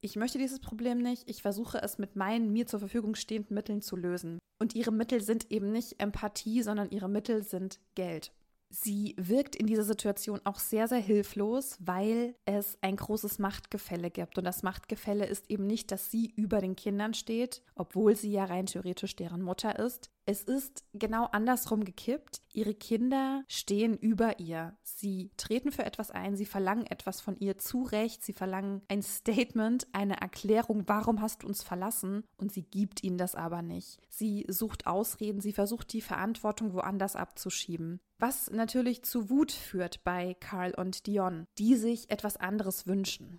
Ich 0.00 0.16
möchte 0.16 0.36
dieses 0.36 0.58
Problem 0.58 0.98
nicht. 0.98 1.30
Ich 1.30 1.42
versuche 1.42 1.80
es 1.80 1.96
mit 1.98 2.16
meinen 2.16 2.52
mir 2.52 2.66
zur 2.66 2.80
Verfügung 2.80 3.14
stehenden 3.14 3.54
Mitteln 3.54 3.82
zu 3.82 3.94
lösen. 3.94 4.40
Und 4.58 4.74
ihre 4.74 4.90
Mittel 4.90 5.20
sind 5.20 5.52
eben 5.52 5.70
nicht 5.70 6.00
Empathie, 6.02 6.62
sondern 6.62 6.90
ihre 6.90 7.08
Mittel 7.08 7.44
sind 7.44 7.78
Geld. 7.94 8.32
Sie 8.68 9.14
wirkt 9.16 9.54
in 9.54 9.68
dieser 9.68 9.84
Situation 9.84 10.40
auch 10.42 10.58
sehr, 10.58 10.88
sehr 10.88 10.98
hilflos, 10.98 11.76
weil 11.78 12.34
es 12.46 12.78
ein 12.80 12.96
großes 12.96 13.38
Machtgefälle 13.38 14.10
gibt. 14.10 14.38
Und 14.38 14.44
das 14.44 14.64
Machtgefälle 14.64 15.24
ist 15.24 15.48
eben 15.48 15.68
nicht, 15.68 15.92
dass 15.92 16.10
sie 16.10 16.32
über 16.34 16.60
den 16.60 16.74
Kindern 16.74 17.14
steht, 17.14 17.62
obwohl 17.76 18.16
sie 18.16 18.32
ja 18.32 18.44
rein 18.44 18.66
theoretisch 18.66 19.14
deren 19.14 19.40
Mutter 19.40 19.78
ist, 19.78 20.10
es 20.28 20.42
ist 20.42 20.84
genau 20.92 21.26
andersrum 21.26 21.84
gekippt. 21.84 22.42
Ihre 22.52 22.74
Kinder 22.74 23.44
stehen 23.46 23.96
über 23.96 24.40
ihr. 24.40 24.76
Sie 24.82 25.30
treten 25.36 25.70
für 25.70 25.84
etwas 25.84 26.10
ein, 26.10 26.36
sie 26.36 26.46
verlangen 26.46 26.84
etwas 26.86 27.20
von 27.20 27.38
ihr 27.38 27.58
zu 27.58 27.84
Recht, 27.84 28.24
sie 28.24 28.32
verlangen 28.32 28.82
ein 28.88 29.02
Statement, 29.02 29.86
eine 29.92 30.20
Erklärung, 30.20 30.82
warum 30.86 31.20
hast 31.20 31.44
du 31.44 31.46
uns 31.46 31.62
verlassen? 31.62 32.24
Und 32.38 32.52
sie 32.52 32.64
gibt 32.64 33.04
ihnen 33.04 33.18
das 33.18 33.36
aber 33.36 33.62
nicht. 33.62 34.00
Sie 34.08 34.44
sucht 34.48 34.88
Ausreden, 34.88 35.40
sie 35.40 35.52
versucht 35.52 35.92
die 35.92 36.02
Verantwortung 36.02 36.72
woanders 36.74 37.14
abzuschieben. 37.14 38.00
Was 38.18 38.50
natürlich 38.50 39.04
zu 39.04 39.30
Wut 39.30 39.52
führt 39.52 40.02
bei 40.02 40.34
Carl 40.40 40.74
und 40.74 41.06
Dion, 41.06 41.46
die 41.58 41.76
sich 41.76 42.10
etwas 42.10 42.36
anderes 42.36 42.88
wünschen. 42.88 43.38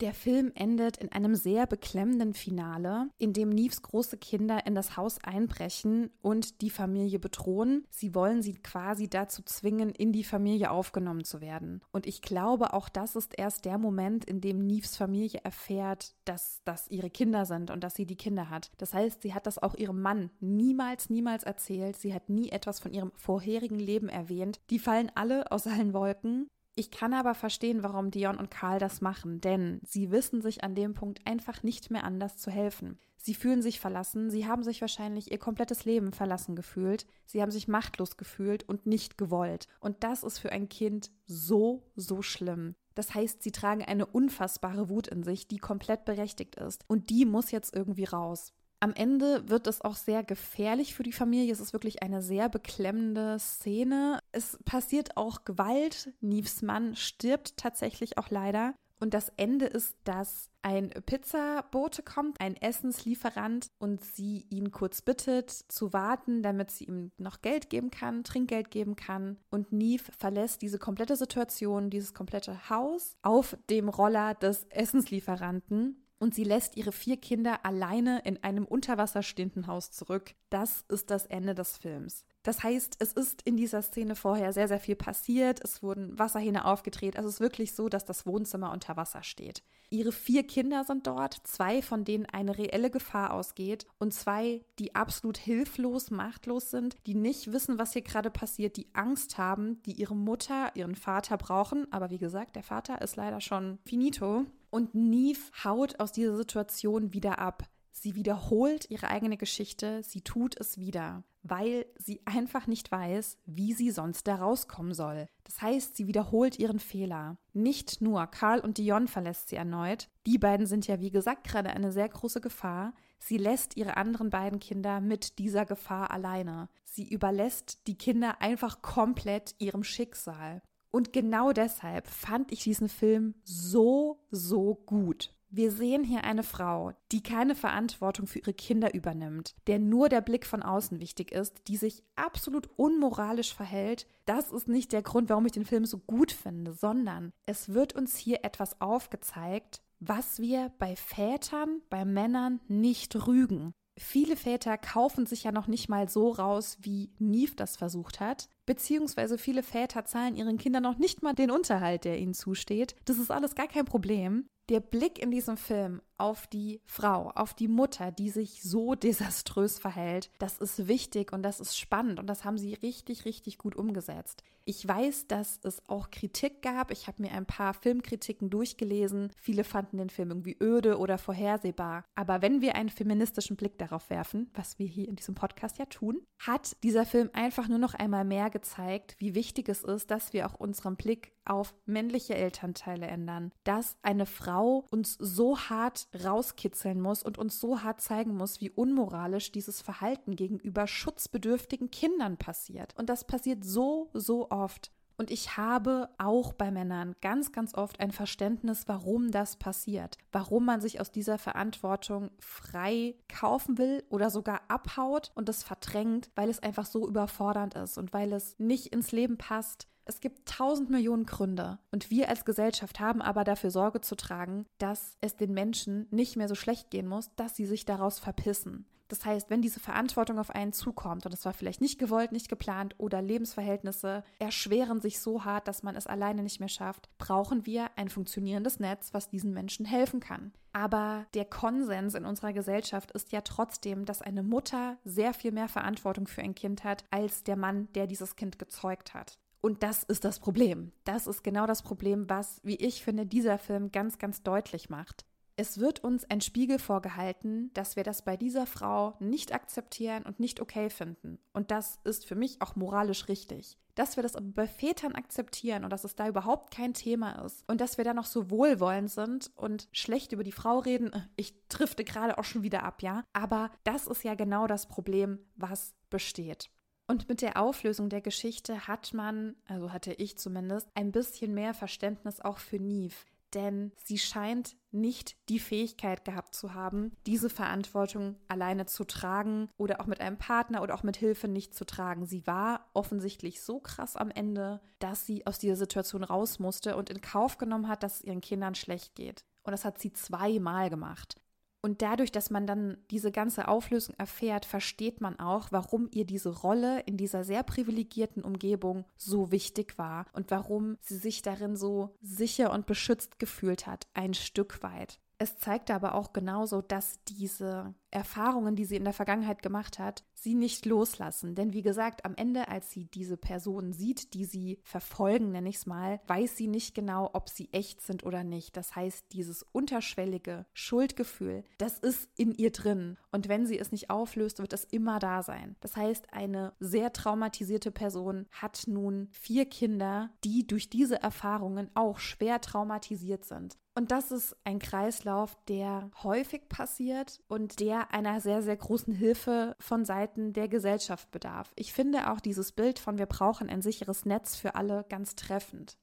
Der 0.00 0.14
Film 0.14 0.52
endet 0.54 0.96
in 0.98 1.10
einem 1.10 1.34
sehr 1.34 1.66
beklemmenden 1.66 2.32
Finale, 2.32 3.10
in 3.18 3.32
dem 3.32 3.48
Neves 3.48 3.82
große 3.82 4.16
Kinder 4.16 4.64
in 4.64 4.76
das 4.76 4.96
Haus 4.96 5.18
einbrechen 5.24 6.10
und 6.22 6.60
die 6.60 6.70
Familie 6.70 7.18
bedrohen. 7.18 7.84
Sie 7.90 8.14
wollen 8.14 8.40
sie 8.40 8.54
quasi 8.54 9.08
dazu 9.08 9.42
zwingen, 9.42 9.90
in 9.90 10.12
die 10.12 10.22
Familie 10.22 10.70
aufgenommen 10.70 11.24
zu 11.24 11.40
werden. 11.40 11.82
Und 11.90 12.06
ich 12.06 12.22
glaube, 12.22 12.74
auch 12.74 12.88
das 12.88 13.16
ist 13.16 13.36
erst 13.36 13.64
der 13.64 13.76
Moment, 13.76 14.24
in 14.24 14.40
dem 14.40 14.64
Neves 14.64 14.96
Familie 14.96 15.40
erfährt, 15.42 16.14
dass 16.24 16.60
das 16.64 16.86
ihre 16.88 17.10
Kinder 17.10 17.44
sind 17.44 17.72
und 17.72 17.82
dass 17.82 17.96
sie 17.96 18.06
die 18.06 18.16
Kinder 18.16 18.50
hat. 18.50 18.70
Das 18.76 18.94
heißt, 18.94 19.22
sie 19.22 19.34
hat 19.34 19.48
das 19.48 19.60
auch 19.60 19.74
ihrem 19.74 20.00
Mann 20.00 20.30
niemals, 20.38 21.10
niemals 21.10 21.42
erzählt. 21.42 21.96
Sie 21.96 22.14
hat 22.14 22.28
nie 22.28 22.50
etwas 22.50 22.78
von 22.78 22.92
ihrem 22.92 23.10
vorherigen 23.16 23.80
Leben 23.80 24.08
erwähnt. 24.08 24.60
Die 24.70 24.78
fallen 24.78 25.10
alle 25.16 25.50
aus 25.50 25.66
allen 25.66 25.92
Wolken. 25.92 26.48
Ich 26.78 26.92
kann 26.92 27.12
aber 27.12 27.34
verstehen, 27.34 27.82
warum 27.82 28.12
Dion 28.12 28.36
und 28.36 28.52
Karl 28.52 28.78
das 28.78 29.00
machen, 29.00 29.40
denn 29.40 29.80
sie 29.82 30.12
wissen 30.12 30.42
sich 30.42 30.62
an 30.62 30.76
dem 30.76 30.94
Punkt 30.94 31.26
einfach 31.26 31.64
nicht 31.64 31.90
mehr 31.90 32.04
anders 32.04 32.36
zu 32.36 32.52
helfen. 32.52 33.00
Sie 33.16 33.34
fühlen 33.34 33.62
sich 33.62 33.80
verlassen, 33.80 34.30
sie 34.30 34.46
haben 34.46 34.62
sich 34.62 34.80
wahrscheinlich 34.80 35.32
ihr 35.32 35.38
komplettes 35.38 35.86
Leben 35.86 36.12
verlassen 36.12 36.54
gefühlt, 36.54 37.04
sie 37.26 37.42
haben 37.42 37.50
sich 37.50 37.66
machtlos 37.66 38.16
gefühlt 38.16 38.62
und 38.68 38.86
nicht 38.86 39.18
gewollt. 39.18 39.66
Und 39.80 40.04
das 40.04 40.22
ist 40.22 40.38
für 40.38 40.52
ein 40.52 40.68
Kind 40.68 41.10
so, 41.26 41.82
so 41.96 42.22
schlimm. 42.22 42.76
Das 42.94 43.12
heißt, 43.12 43.42
sie 43.42 43.50
tragen 43.50 43.82
eine 43.82 44.06
unfassbare 44.06 44.88
Wut 44.88 45.08
in 45.08 45.24
sich, 45.24 45.48
die 45.48 45.58
komplett 45.58 46.04
berechtigt 46.04 46.54
ist. 46.54 46.84
Und 46.86 47.10
die 47.10 47.24
muss 47.24 47.50
jetzt 47.50 47.74
irgendwie 47.74 48.04
raus. 48.04 48.52
Am 48.80 48.92
Ende 48.94 49.48
wird 49.48 49.66
es 49.66 49.80
auch 49.80 49.96
sehr 49.96 50.22
gefährlich 50.22 50.94
für 50.94 51.02
die 51.02 51.12
Familie. 51.12 51.52
Es 51.52 51.60
ist 51.60 51.72
wirklich 51.72 52.02
eine 52.02 52.22
sehr 52.22 52.48
beklemmende 52.48 53.36
Szene. 53.40 54.20
Es 54.30 54.58
passiert 54.64 55.16
auch 55.16 55.44
Gewalt. 55.44 56.12
Neves 56.20 56.62
Mann 56.62 56.94
stirbt 56.94 57.56
tatsächlich 57.56 58.18
auch 58.18 58.30
leider. 58.30 58.74
Und 59.00 59.14
das 59.14 59.30
Ende 59.36 59.66
ist, 59.66 59.96
dass 60.04 60.50
ein 60.62 60.90
Pizzabote 61.06 62.02
kommt, 62.02 62.40
ein 62.40 62.56
Essenslieferant, 62.56 63.68
und 63.78 64.04
sie 64.04 64.46
ihn 64.50 64.72
kurz 64.72 65.02
bittet 65.02 65.50
zu 65.50 65.92
warten, 65.92 66.42
damit 66.42 66.70
sie 66.70 66.84
ihm 66.84 67.12
noch 67.16 67.40
Geld 67.42 67.70
geben 67.70 67.90
kann, 67.90 68.24
Trinkgeld 68.24 68.70
geben 68.70 68.96
kann. 68.96 69.38
Und 69.50 69.72
Neve 69.72 70.10
verlässt 70.18 70.62
diese 70.62 70.78
komplette 70.78 71.16
Situation, 71.16 71.90
dieses 71.90 72.12
komplette 72.12 72.68
Haus 72.70 73.16
auf 73.22 73.56
dem 73.70 73.88
Roller 73.88 74.34
des 74.34 74.64
Essenslieferanten 74.70 76.04
und 76.18 76.34
sie 76.34 76.44
lässt 76.44 76.76
ihre 76.76 76.92
vier 76.92 77.16
Kinder 77.16 77.64
alleine 77.64 78.20
in 78.24 78.42
einem 78.42 78.64
unter 78.64 78.98
Wasser 78.98 79.22
stehenden 79.22 79.66
Haus 79.66 79.90
zurück. 79.90 80.34
Das 80.50 80.84
ist 80.88 81.10
das 81.10 81.26
Ende 81.26 81.54
des 81.54 81.76
Films. 81.76 82.24
Das 82.42 82.62
heißt, 82.62 82.96
es 83.00 83.12
ist 83.12 83.42
in 83.42 83.56
dieser 83.56 83.82
Szene 83.82 84.16
vorher 84.16 84.52
sehr, 84.52 84.68
sehr 84.68 84.80
viel 84.80 84.96
passiert. 84.96 85.62
Es 85.62 85.82
wurden 85.82 86.18
Wasserhähne 86.18 86.64
aufgedreht. 86.64 87.16
Es 87.16 87.26
ist 87.26 87.40
wirklich 87.40 87.74
so, 87.74 87.88
dass 87.88 88.04
das 88.04 88.26
Wohnzimmer 88.26 88.72
unter 88.72 88.96
Wasser 88.96 89.22
steht. 89.22 89.62
Ihre 89.90 90.12
vier 90.12 90.46
Kinder 90.46 90.84
sind 90.84 91.06
dort, 91.06 91.40
zwei 91.44 91.82
von 91.82 92.04
denen 92.04 92.26
eine 92.26 92.56
reelle 92.56 92.90
Gefahr 92.90 93.32
ausgeht 93.32 93.86
und 93.98 94.12
zwei, 94.12 94.62
die 94.78 94.94
absolut 94.94 95.38
hilflos, 95.38 96.10
machtlos 96.10 96.70
sind, 96.70 96.96
die 97.06 97.14
nicht 97.14 97.52
wissen, 97.52 97.78
was 97.78 97.92
hier 97.92 98.02
gerade 98.02 98.30
passiert, 98.30 98.76
die 98.76 98.88
Angst 98.92 99.38
haben, 99.38 99.82
die 99.82 99.92
ihre 99.92 100.16
Mutter, 100.16 100.70
ihren 100.74 100.94
Vater 100.94 101.36
brauchen. 101.38 101.90
Aber 101.92 102.10
wie 102.10 102.18
gesagt, 102.18 102.56
der 102.56 102.62
Vater 102.62 103.00
ist 103.02 103.16
leider 103.16 103.40
schon 103.40 103.78
finito. 103.84 104.46
Und 104.70 104.94
Neve 104.94 105.40
haut 105.64 105.98
aus 106.00 106.12
dieser 106.12 106.36
Situation 106.36 107.12
wieder 107.12 107.38
ab. 107.38 107.68
Sie 108.00 108.14
wiederholt 108.14 108.90
ihre 108.90 109.08
eigene 109.08 109.36
Geschichte, 109.36 110.02
sie 110.04 110.20
tut 110.20 110.58
es 110.60 110.78
wieder, 110.78 111.24
weil 111.42 111.84
sie 111.96 112.20
einfach 112.26 112.68
nicht 112.68 112.92
weiß, 112.92 113.38
wie 113.44 113.72
sie 113.72 113.90
sonst 113.90 114.28
da 114.28 114.36
rauskommen 114.36 114.94
soll. 114.94 115.26
Das 115.42 115.60
heißt, 115.60 115.96
sie 115.96 116.06
wiederholt 116.06 116.60
ihren 116.60 116.78
Fehler. 116.78 117.38
Nicht 117.52 118.00
nur 118.00 118.24
Karl 118.28 118.60
und 118.60 118.78
Dion 118.78 119.08
verlässt 119.08 119.48
sie 119.48 119.56
erneut. 119.56 120.08
Die 120.26 120.38
beiden 120.38 120.66
sind 120.66 120.86
ja, 120.86 121.00
wie 121.00 121.10
gesagt, 121.10 121.44
gerade 121.44 121.70
eine 121.70 121.90
sehr 121.90 122.08
große 122.08 122.40
Gefahr. 122.40 122.94
Sie 123.18 123.36
lässt 123.36 123.76
ihre 123.76 123.96
anderen 123.96 124.30
beiden 124.30 124.60
Kinder 124.60 125.00
mit 125.00 125.38
dieser 125.40 125.66
Gefahr 125.66 126.12
alleine. 126.12 126.68
Sie 126.84 127.08
überlässt 127.08 127.86
die 127.88 127.98
Kinder 127.98 128.40
einfach 128.40 128.80
komplett 128.80 129.56
ihrem 129.58 129.82
Schicksal. 129.82 130.62
Und 130.90 131.12
genau 131.12 131.52
deshalb 131.52 132.06
fand 132.06 132.52
ich 132.52 132.62
diesen 132.62 132.88
Film 132.88 133.34
so, 133.44 134.24
so 134.30 134.74
gut. 134.74 135.34
Wir 135.50 135.70
sehen 135.70 136.04
hier 136.04 136.24
eine 136.24 136.42
Frau, 136.42 136.92
die 137.10 137.22
keine 137.22 137.54
Verantwortung 137.54 138.26
für 138.26 138.40
ihre 138.40 138.52
Kinder 138.52 138.92
übernimmt, 138.92 139.54
der 139.66 139.78
nur 139.78 140.10
der 140.10 140.20
Blick 140.20 140.44
von 140.44 140.62
außen 140.62 141.00
wichtig 141.00 141.32
ist, 141.32 141.62
die 141.68 141.78
sich 141.78 142.02
absolut 142.16 142.68
unmoralisch 142.76 143.54
verhält. 143.54 144.06
Das 144.26 144.52
ist 144.52 144.68
nicht 144.68 144.92
der 144.92 145.00
Grund, 145.00 145.30
warum 145.30 145.46
ich 145.46 145.52
den 145.52 145.64
Film 145.64 145.86
so 145.86 145.98
gut 145.98 146.32
finde, 146.32 146.74
sondern 146.74 147.32
es 147.46 147.70
wird 147.72 147.94
uns 147.94 148.18
hier 148.18 148.44
etwas 148.44 148.78
aufgezeigt, 148.82 149.80
was 150.00 150.38
wir 150.38 150.70
bei 150.78 150.94
Vätern, 150.96 151.80
bei 151.88 152.04
Männern 152.04 152.60
nicht 152.68 153.26
rügen. 153.26 153.72
Viele 153.98 154.36
Väter 154.36 154.78
kaufen 154.78 155.26
sich 155.26 155.44
ja 155.44 155.52
noch 155.52 155.66
nicht 155.66 155.88
mal 155.88 156.08
so 156.08 156.30
raus, 156.30 156.78
wie 156.80 157.10
Neve 157.18 157.54
das 157.56 157.76
versucht 157.76 158.20
hat. 158.20 158.48
Beziehungsweise 158.64 159.38
viele 159.38 159.62
Väter 159.62 160.04
zahlen 160.04 160.36
ihren 160.36 160.58
Kindern 160.58 160.84
noch 160.84 160.98
nicht 160.98 161.22
mal 161.22 161.34
den 161.34 161.50
Unterhalt, 161.50 162.04
der 162.04 162.18
ihnen 162.18 162.34
zusteht. 162.34 162.94
Das 163.04 163.18
ist 163.18 163.30
alles 163.30 163.54
gar 163.54 163.66
kein 163.66 163.84
Problem. 163.84 164.46
Der 164.68 164.80
Blick 164.80 165.18
in 165.18 165.30
diesem 165.30 165.56
Film 165.56 166.02
auf 166.18 166.46
die 166.46 166.82
Frau, 166.84 167.30
auf 167.34 167.54
die 167.54 167.68
Mutter, 167.68 168.12
die 168.12 168.28
sich 168.28 168.62
so 168.62 168.94
desaströs 168.96 169.78
verhält, 169.78 170.30
das 170.38 170.58
ist 170.58 170.88
wichtig 170.88 171.32
und 171.32 171.42
das 171.42 171.60
ist 171.60 171.78
spannend 171.78 172.18
und 172.18 172.26
das 172.26 172.44
haben 172.44 172.58
sie 172.58 172.74
richtig, 172.74 173.24
richtig 173.24 173.56
gut 173.56 173.76
umgesetzt. 173.76 174.42
Ich 174.66 174.86
weiß, 174.86 175.28
dass 175.28 175.60
es 175.62 175.88
auch 175.88 176.10
Kritik 176.10 176.60
gab. 176.60 176.90
Ich 176.90 177.06
habe 177.06 177.22
mir 177.22 177.32
ein 177.32 177.46
paar 177.46 177.72
Filmkritiken 177.72 178.50
durchgelesen. 178.50 179.32
Viele 179.40 179.64
fanden 179.64 179.96
den 179.96 180.10
Film 180.10 180.28
irgendwie 180.28 180.58
öde 180.60 180.98
oder 180.98 181.16
vorhersehbar. 181.16 182.04
Aber 182.14 182.42
wenn 182.42 182.60
wir 182.60 182.74
einen 182.74 182.90
feministischen 182.90 183.56
Blick 183.56 183.78
darauf 183.78 184.10
werfen, 184.10 184.50
was 184.52 184.78
wir 184.78 184.86
hier 184.86 185.08
in 185.08 185.16
diesem 185.16 185.34
Podcast 185.34 185.78
ja 185.78 185.86
tun, 185.86 186.20
hat 186.38 186.76
dieser 186.82 187.06
Film 187.06 187.30
einfach 187.32 187.68
nur 187.68 187.78
noch 187.78 187.94
einmal 187.94 188.26
mehr 188.26 188.50
gezeigt, 188.50 189.16
wie 189.18 189.34
wichtig 189.34 189.70
es 189.70 189.84
ist, 189.84 190.10
dass 190.10 190.34
wir 190.34 190.44
auch 190.44 190.54
unseren 190.54 190.96
Blick 190.96 191.32
auf 191.46 191.74
männliche 191.86 192.34
Elternteile 192.34 193.06
ändern. 193.06 193.52
Dass 193.64 193.96
eine 194.02 194.26
Frau 194.26 194.57
uns 194.66 195.14
so 195.14 195.58
hart 195.58 196.08
rauskitzeln 196.24 197.00
muss 197.00 197.22
und 197.22 197.38
uns 197.38 197.60
so 197.60 197.82
hart 197.82 198.00
zeigen 198.00 198.36
muss, 198.36 198.60
wie 198.60 198.70
unmoralisch 198.70 199.52
dieses 199.52 199.80
Verhalten 199.80 200.36
gegenüber 200.36 200.86
schutzbedürftigen 200.86 201.90
Kindern 201.90 202.36
passiert. 202.36 202.94
Und 202.96 203.08
das 203.08 203.24
passiert 203.24 203.64
so, 203.64 204.10
so 204.12 204.50
oft. 204.50 204.90
Und 205.18 205.32
ich 205.32 205.56
habe 205.56 206.08
auch 206.16 206.52
bei 206.52 206.70
Männern 206.70 207.16
ganz, 207.20 207.50
ganz 207.50 207.74
oft 207.74 207.98
ein 207.98 208.12
Verständnis, 208.12 208.84
warum 208.86 209.32
das 209.32 209.56
passiert. 209.56 210.16
Warum 210.30 210.64
man 210.64 210.80
sich 210.80 211.00
aus 211.00 211.10
dieser 211.10 211.38
Verantwortung 211.38 212.30
frei 212.38 213.16
kaufen 213.28 213.78
will 213.78 214.04
oder 214.10 214.30
sogar 214.30 214.60
abhaut 214.68 215.32
und 215.34 215.48
das 215.48 215.64
verdrängt, 215.64 216.30
weil 216.36 216.48
es 216.48 216.62
einfach 216.62 216.86
so 216.86 217.08
überfordernd 217.08 217.74
ist 217.74 217.98
und 217.98 218.12
weil 218.12 218.32
es 218.32 218.56
nicht 218.60 218.92
ins 218.92 219.10
Leben 219.10 219.38
passt, 219.38 219.88
Es 220.08 220.20
gibt 220.20 220.48
tausend 220.48 220.88
Millionen 220.88 221.26
Gründe. 221.26 221.78
Und 221.92 222.10
wir 222.10 222.30
als 222.30 222.46
Gesellschaft 222.46 222.98
haben 222.98 223.20
aber 223.20 223.44
dafür 223.44 223.70
Sorge 223.70 224.00
zu 224.00 224.16
tragen, 224.16 224.64
dass 224.78 225.18
es 225.20 225.36
den 225.36 225.52
Menschen 225.52 226.06
nicht 226.10 226.34
mehr 226.34 226.48
so 226.48 226.54
schlecht 226.54 226.90
gehen 226.90 227.06
muss, 227.06 227.30
dass 227.36 227.54
sie 227.54 227.66
sich 227.66 227.84
daraus 227.84 228.18
verpissen. 228.18 228.86
Das 229.08 229.26
heißt, 229.26 229.50
wenn 229.50 229.60
diese 229.60 229.80
Verantwortung 229.80 230.38
auf 230.38 230.50
einen 230.50 230.72
zukommt 230.72 231.26
und 231.26 231.32
es 231.32 231.44
war 231.44 231.52
vielleicht 231.52 231.82
nicht 231.82 231.98
gewollt, 231.98 232.32
nicht 232.32 232.48
geplant 232.48 232.94
oder 232.96 233.20
Lebensverhältnisse 233.20 234.24
erschweren 234.38 235.00
sich 235.02 235.20
so 235.20 235.44
hart, 235.44 235.68
dass 235.68 235.82
man 235.82 235.94
es 235.94 236.06
alleine 236.06 236.42
nicht 236.42 236.60
mehr 236.60 236.68
schafft, 236.70 237.10
brauchen 237.18 237.66
wir 237.66 237.90
ein 237.96 238.08
funktionierendes 238.08 238.80
Netz, 238.80 239.12
was 239.12 239.28
diesen 239.28 239.52
Menschen 239.52 239.84
helfen 239.84 240.20
kann. 240.20 240.52
Aber 240.72 241.26
der 241.34 241.44
Konsens 241.44 242.14
in 242.14 242.24
unserer 242.24 242.54
Gesellschaft 242.54 243.10
ist 243.12 243.32
ja 243.32 243.42
trotzdem, 243.42 244.06
dass 244.06 244.22
eine 244.22 244.42
Mutter 244.42 244.96
sehr 245.04 245.34
viel 245.34 245.52
mehr 245.52 245.68
Verantwortung 245.68 246.26
für 246.26 246.42
ein 246.42 246.54
Kind 246.54 246.84
hat 246.84 247.04
als 247.10 247.44
der 247.44 247.56
Mann, 247.56 247.88
der 247.94 248.06
dieses 248.06 248.36
Kind 248.36 248.58
gezeugt 248.58 249.12
hat. 249.12 249.38
Und 249.60 249.82
das 249.82 250.04
ist 250.04 250.24
das 250.24 250.38
Problem. 250.38 250.92
Das 251.04 251.26
ist 251.26 251.42
genau 251.42 251.66
das 251.66 251.82
Problem, 251.82 252.28
was, 252.28 252.60
wie 252.62 252.76
ich 252.76 253.02
finde, 253.02 253.26
dieser 253.26 253.58
Film 253.58 253.90
ganz, 253.90 254.18
ganz 254.18 254.42
deutlich 254.42 254.88
macht. 254.88 255.26
Es 255.60 255.80
wird 255.80 256.04
uns 256.04 256.24
ein 256.30 256.40
Spiegel 256.40 256.78
vorgehalten, 256.78 257.72
dass 257.74 257.96
wir 257.96 258.04
das 258.04 258.22
bei 258.22 258.36
dieser 258.36 258.64
Frau 258.64 259.16
nicht 259.18 259.52
akzeptieren 259.52 260.22
und 260.22 260.38
nicht 260.38 260.60
okay 260.60 260.88
finden. 260.88 261.40
Und 261.52 261.72
das 261.72 261.98
ist 262.04 262.24
für 262.26 262.36
mich 262.36 262.62
auch 262.62 262.76
moralisch 262.76 263.26
richtig. 263.26 263.76
Dass 263.96 264.14
wir 264.14 264.22
das 264.22 264.36
aber 264.36 264.46
bei 264.46 264.68
Vätern 264.68 265.16
akzeptieren 265.16 265.82
und 265.82 265.90
dass 265.90 266.04
es 266.04 266.14
da 266.14 266.28
überhaupt 266.28 266.72
kein 266.72 266.94
Thema 266.94 267.44
ist 267.44 267.64
und 267.68 267.80
dass 267.80 267.98
wir 267.98 268.04
da 268.04 268.14
noch 268.14 268.26
so 268.26 268.50
wohlwollend 268.50 269.10
sind 269.10 269.50
und 269.56 269.88
schlecht 269.90 270.30
über 270.30 270.44
die 270.44 270.52
Frau 270.52 270.78
reden, 270.78 271.12
äh, 271.12 271.22
ich 271.34 271.66
drifte 271.66 272.04
gerade 272.04 272.38
auch 272.38 272.44
schon 272.44 272.62
wieder 272.62 272.84
ab, 272.84 273.02
ja. 273.02 273.24
Aber 273.32 273.72
das 273.82 274.06
ist 274.06 274.22
ja 274.22 274.36
genau 274.36 274.68
das 274.68 274.86
Problem, 274.86 275.40
was 275.56 275.96
besteht. 276.08 276.70
Und 277.08 277.28
mit 277.28 277.42
der 277.42 277.60
Auflösung 277.60 278.10
der 278.10 278.20
Geschichte 278.20 278.86
hat 278.86 279.14
man, 279.14 279.56
also 279.66 279.92
hatte 279.92 280.12
ich 280.12 280.38
zumindest, 280.38 280.88
ein 280.94 281.10
bisschen 281.10 281.54
mehr 281.54 281.74
Verständnis 281.74 282.40
auch 282.40 282.58
für 282.58 282.78
Neve 282.78 283.16
denn 283.54 283.92
sie 283.96 284.18
scheint 284.18 284.76
nicht 284.90 285.36
die 285.48 285.58
Fähigkeit 285.58 286.24
gehabt 286.24 286.54
zu 286.54 286.74
haben, 286.74 287.12
diese 287.26 287.50
Verantwortung 287.50 288.36
alleine 288.48 288.86
zu 288.86 289.04
tragen 289.04 289.68
oder 289.76 290.00
auch 290.00 290.06
mit 290.06 290.20
einem 290.20 290.38
Partner 290.38 290.82
oder 290.82 290.94
auch 290.94 291.02
mit 291.02 291.16
Hilfe 291.16 291.48
nicht 291.48 291.74
zu 291.74 291.84
tragen. 291.84 292.26
Sie 292.26 292.46
war 292.46 292.88
offensichtlich 292.94 293.60
so 293.60 293.80
krass 293.80 294.16
am 294.16 294.30
Ende, 294.30 294.80
dass 294.98 295.26
sie 295.26 295.46
aus 295.46 295.58
dieser 295.58 295.76
Situation 295.76 296.24
raus 296.24 296.58
musste 296.58 296.96
und 296.96 297.10
in 297.10 297.20
Kauf 297.20 297.58
genommen 297.58 297.88
hat, 297.88 298.02
dass 298.02 298.16
es 298.16 298.24
ihren 298.24 298.40
Kindern 298.40 298.74
schlecht 298.74 299.14
geht. 299.14 299.44
Und 299.62 299.72
das 299.72 299.84
hat 299.84 299.98
sie 299.98 300.12
zweimal 300.12 300.90
gemacht. 300.90 301.36
Und 301.80 302.02
dadurch, 302.02 302.32
dass 302.32 302.50
man 302.50 302.66
dann 302.66 302.98
diese 303.10 303.30
ganze 303.30 303.68
Auflösung 303.68 304.14
erfährt, 304.18 304.64
versteht 304.64 305.20
man 305.20 305.38
auch, 305.38 305.70
warum 305.70 306.08
ihr 306.10 306.24
diese 306.24 306.50
Rolle 306.50 307.00
in 307.00 307.16
dieser 307.16 307.44
sehr 307.44 307.62
privilegierten 307.62 308.42
Umgebung 308.42 309.04
so 309.16 309.52
wichtig 309.52 309.96
war 309.96 310.26
und 310.32 310.50
warum 310.50 310.96
sie 311.00 311.16
sich 311.16 311.42
darin 311.42 311.76
so 311.76 312.16
sicher 312.20 312.72
und 312.72 312.86
beschützt 312.86 313.38
gefühlt 313.38 313.86
hat, 313.86 314.08
ein 314.14 314.34
Stück 314.34 314.82
weit. 314.82 315.20
Es 315.40 315.56
zeigt 315.56 315.92
aber 315.92 316.16
auch 316.16 316.32
genauso, 316.32 316.82
dass 316.82 317.22
diese 317.24 317.94
Erfahrungen, 318.10 318.76
die 318.76 318.84
sie 318.84 318.96
in 318.96 319.04
der 319.04 319.12
Vergangenheit 319.12 319.62
gemacht 319.62 319.98
hat, 319.98 320.24
sie 320.34 320.54
nicht 320.54 320.86
loslassen. 320.86 321.54
Denn 321.54 321.72
wie 321.72 321.82
gesagt, 321.82 322.24
am 322.24 322.34
Ende, 322.34 322.68
als 322.68 322.90
sie 322.90 323.06
diese 323.06 323.36
Personen 323.36 323.92
sieht, 323.92 324.34
die 324.34 324.44
sie 324.44 324.80
verfolgen, 324.82 325.50
nenne 325.50 325.68
ich 325.68 325.76
es 325.76 325.86
mal, 325.86 326.20
weiß 326.26 326.56
sie 326.56 326.68
nicht 326.68 326.94
genau, 326.94 327.30
ob 327.32 327.48
sie 327.48 327.68
echt 327.72 328.00
sind 328.00 328.24
oder 328.24 328.44
nicht. 328.44 328.76
Das 328.76 328.96
heißt, 328.96 329.26
dieses 329.32 329.62
unterschwellige 329.72 330.66
Schuldgefühl, 330.72 331.64
das 331.78 331.98
ist 331.98 332.28
in 332.36 332.52
ihr 332.52 332.70
drin. 332.70 333.16
Und 333.30 333.48
wenn 333.48 333.66
sie 333.66 333.78
es 333.78 333.92
nicht 333.92 334.10
auflöst, 334.10 334.58
wird 334.58 334.72
es 334.72 334.84
immer 334.84 335.18
da 335.18 335.42
sein. 335.42 335.76
Das 335.80 335.96
heißt, 335.96 336.32
eine 336.32 336.72
sehr 336.80 337.12
traumatisierte 337.12 337.90
Person 337.90 338.46
hat 338.52 338.84
nun 338.86 339.28
vier 339.32 339.66
Kinder, 339.66 340.30
die 340.44 340.66
durch 340.66 340.88
diese 340.88 341.20
Erfahrungen 341.22 341.90
auch 341.94 342.18
schwer 342.18 342.60
traumatisiert 342.60 343.44
sind. 343.44 343.76
Und 343.98 344.12
das 344.12 344.30
ist 344.30 344.54
ein 344.62 344.78
Kreislauf, 344.78 345.58
der 345.66 346.12
häufig 346.22 346.68
passiert 346.68 347.40
und 347.48 347.80
der 347.80 347.97
einer 348.02 348.40
sehr, 348.40 348.62
sehr 348.62 348.76
großen 348.76 349.12
Hilfe 349.12 349.76
von 349.78 350.04
Seiten 350.04 350.52
der 350.52 350.68
Gesellschaft 350.68 351.30
bedarf. 351.30 351.72
Ich 351.76 351.92
finde 351.92 352.30
auch 352.30 352.40
dieses 352.40 352.72
Bild 352.72 352.98
von 352.98 353.18
wir 353.18 353.26
brauchen 353.26 353.68
ein 353.68 353.82
sicheres 353.82 354.24
Netz 354.24 354.56
für 354.56 354.74
alle 354.74 355.04
ganz 355.08 355.34
treffend. 355.34 355.96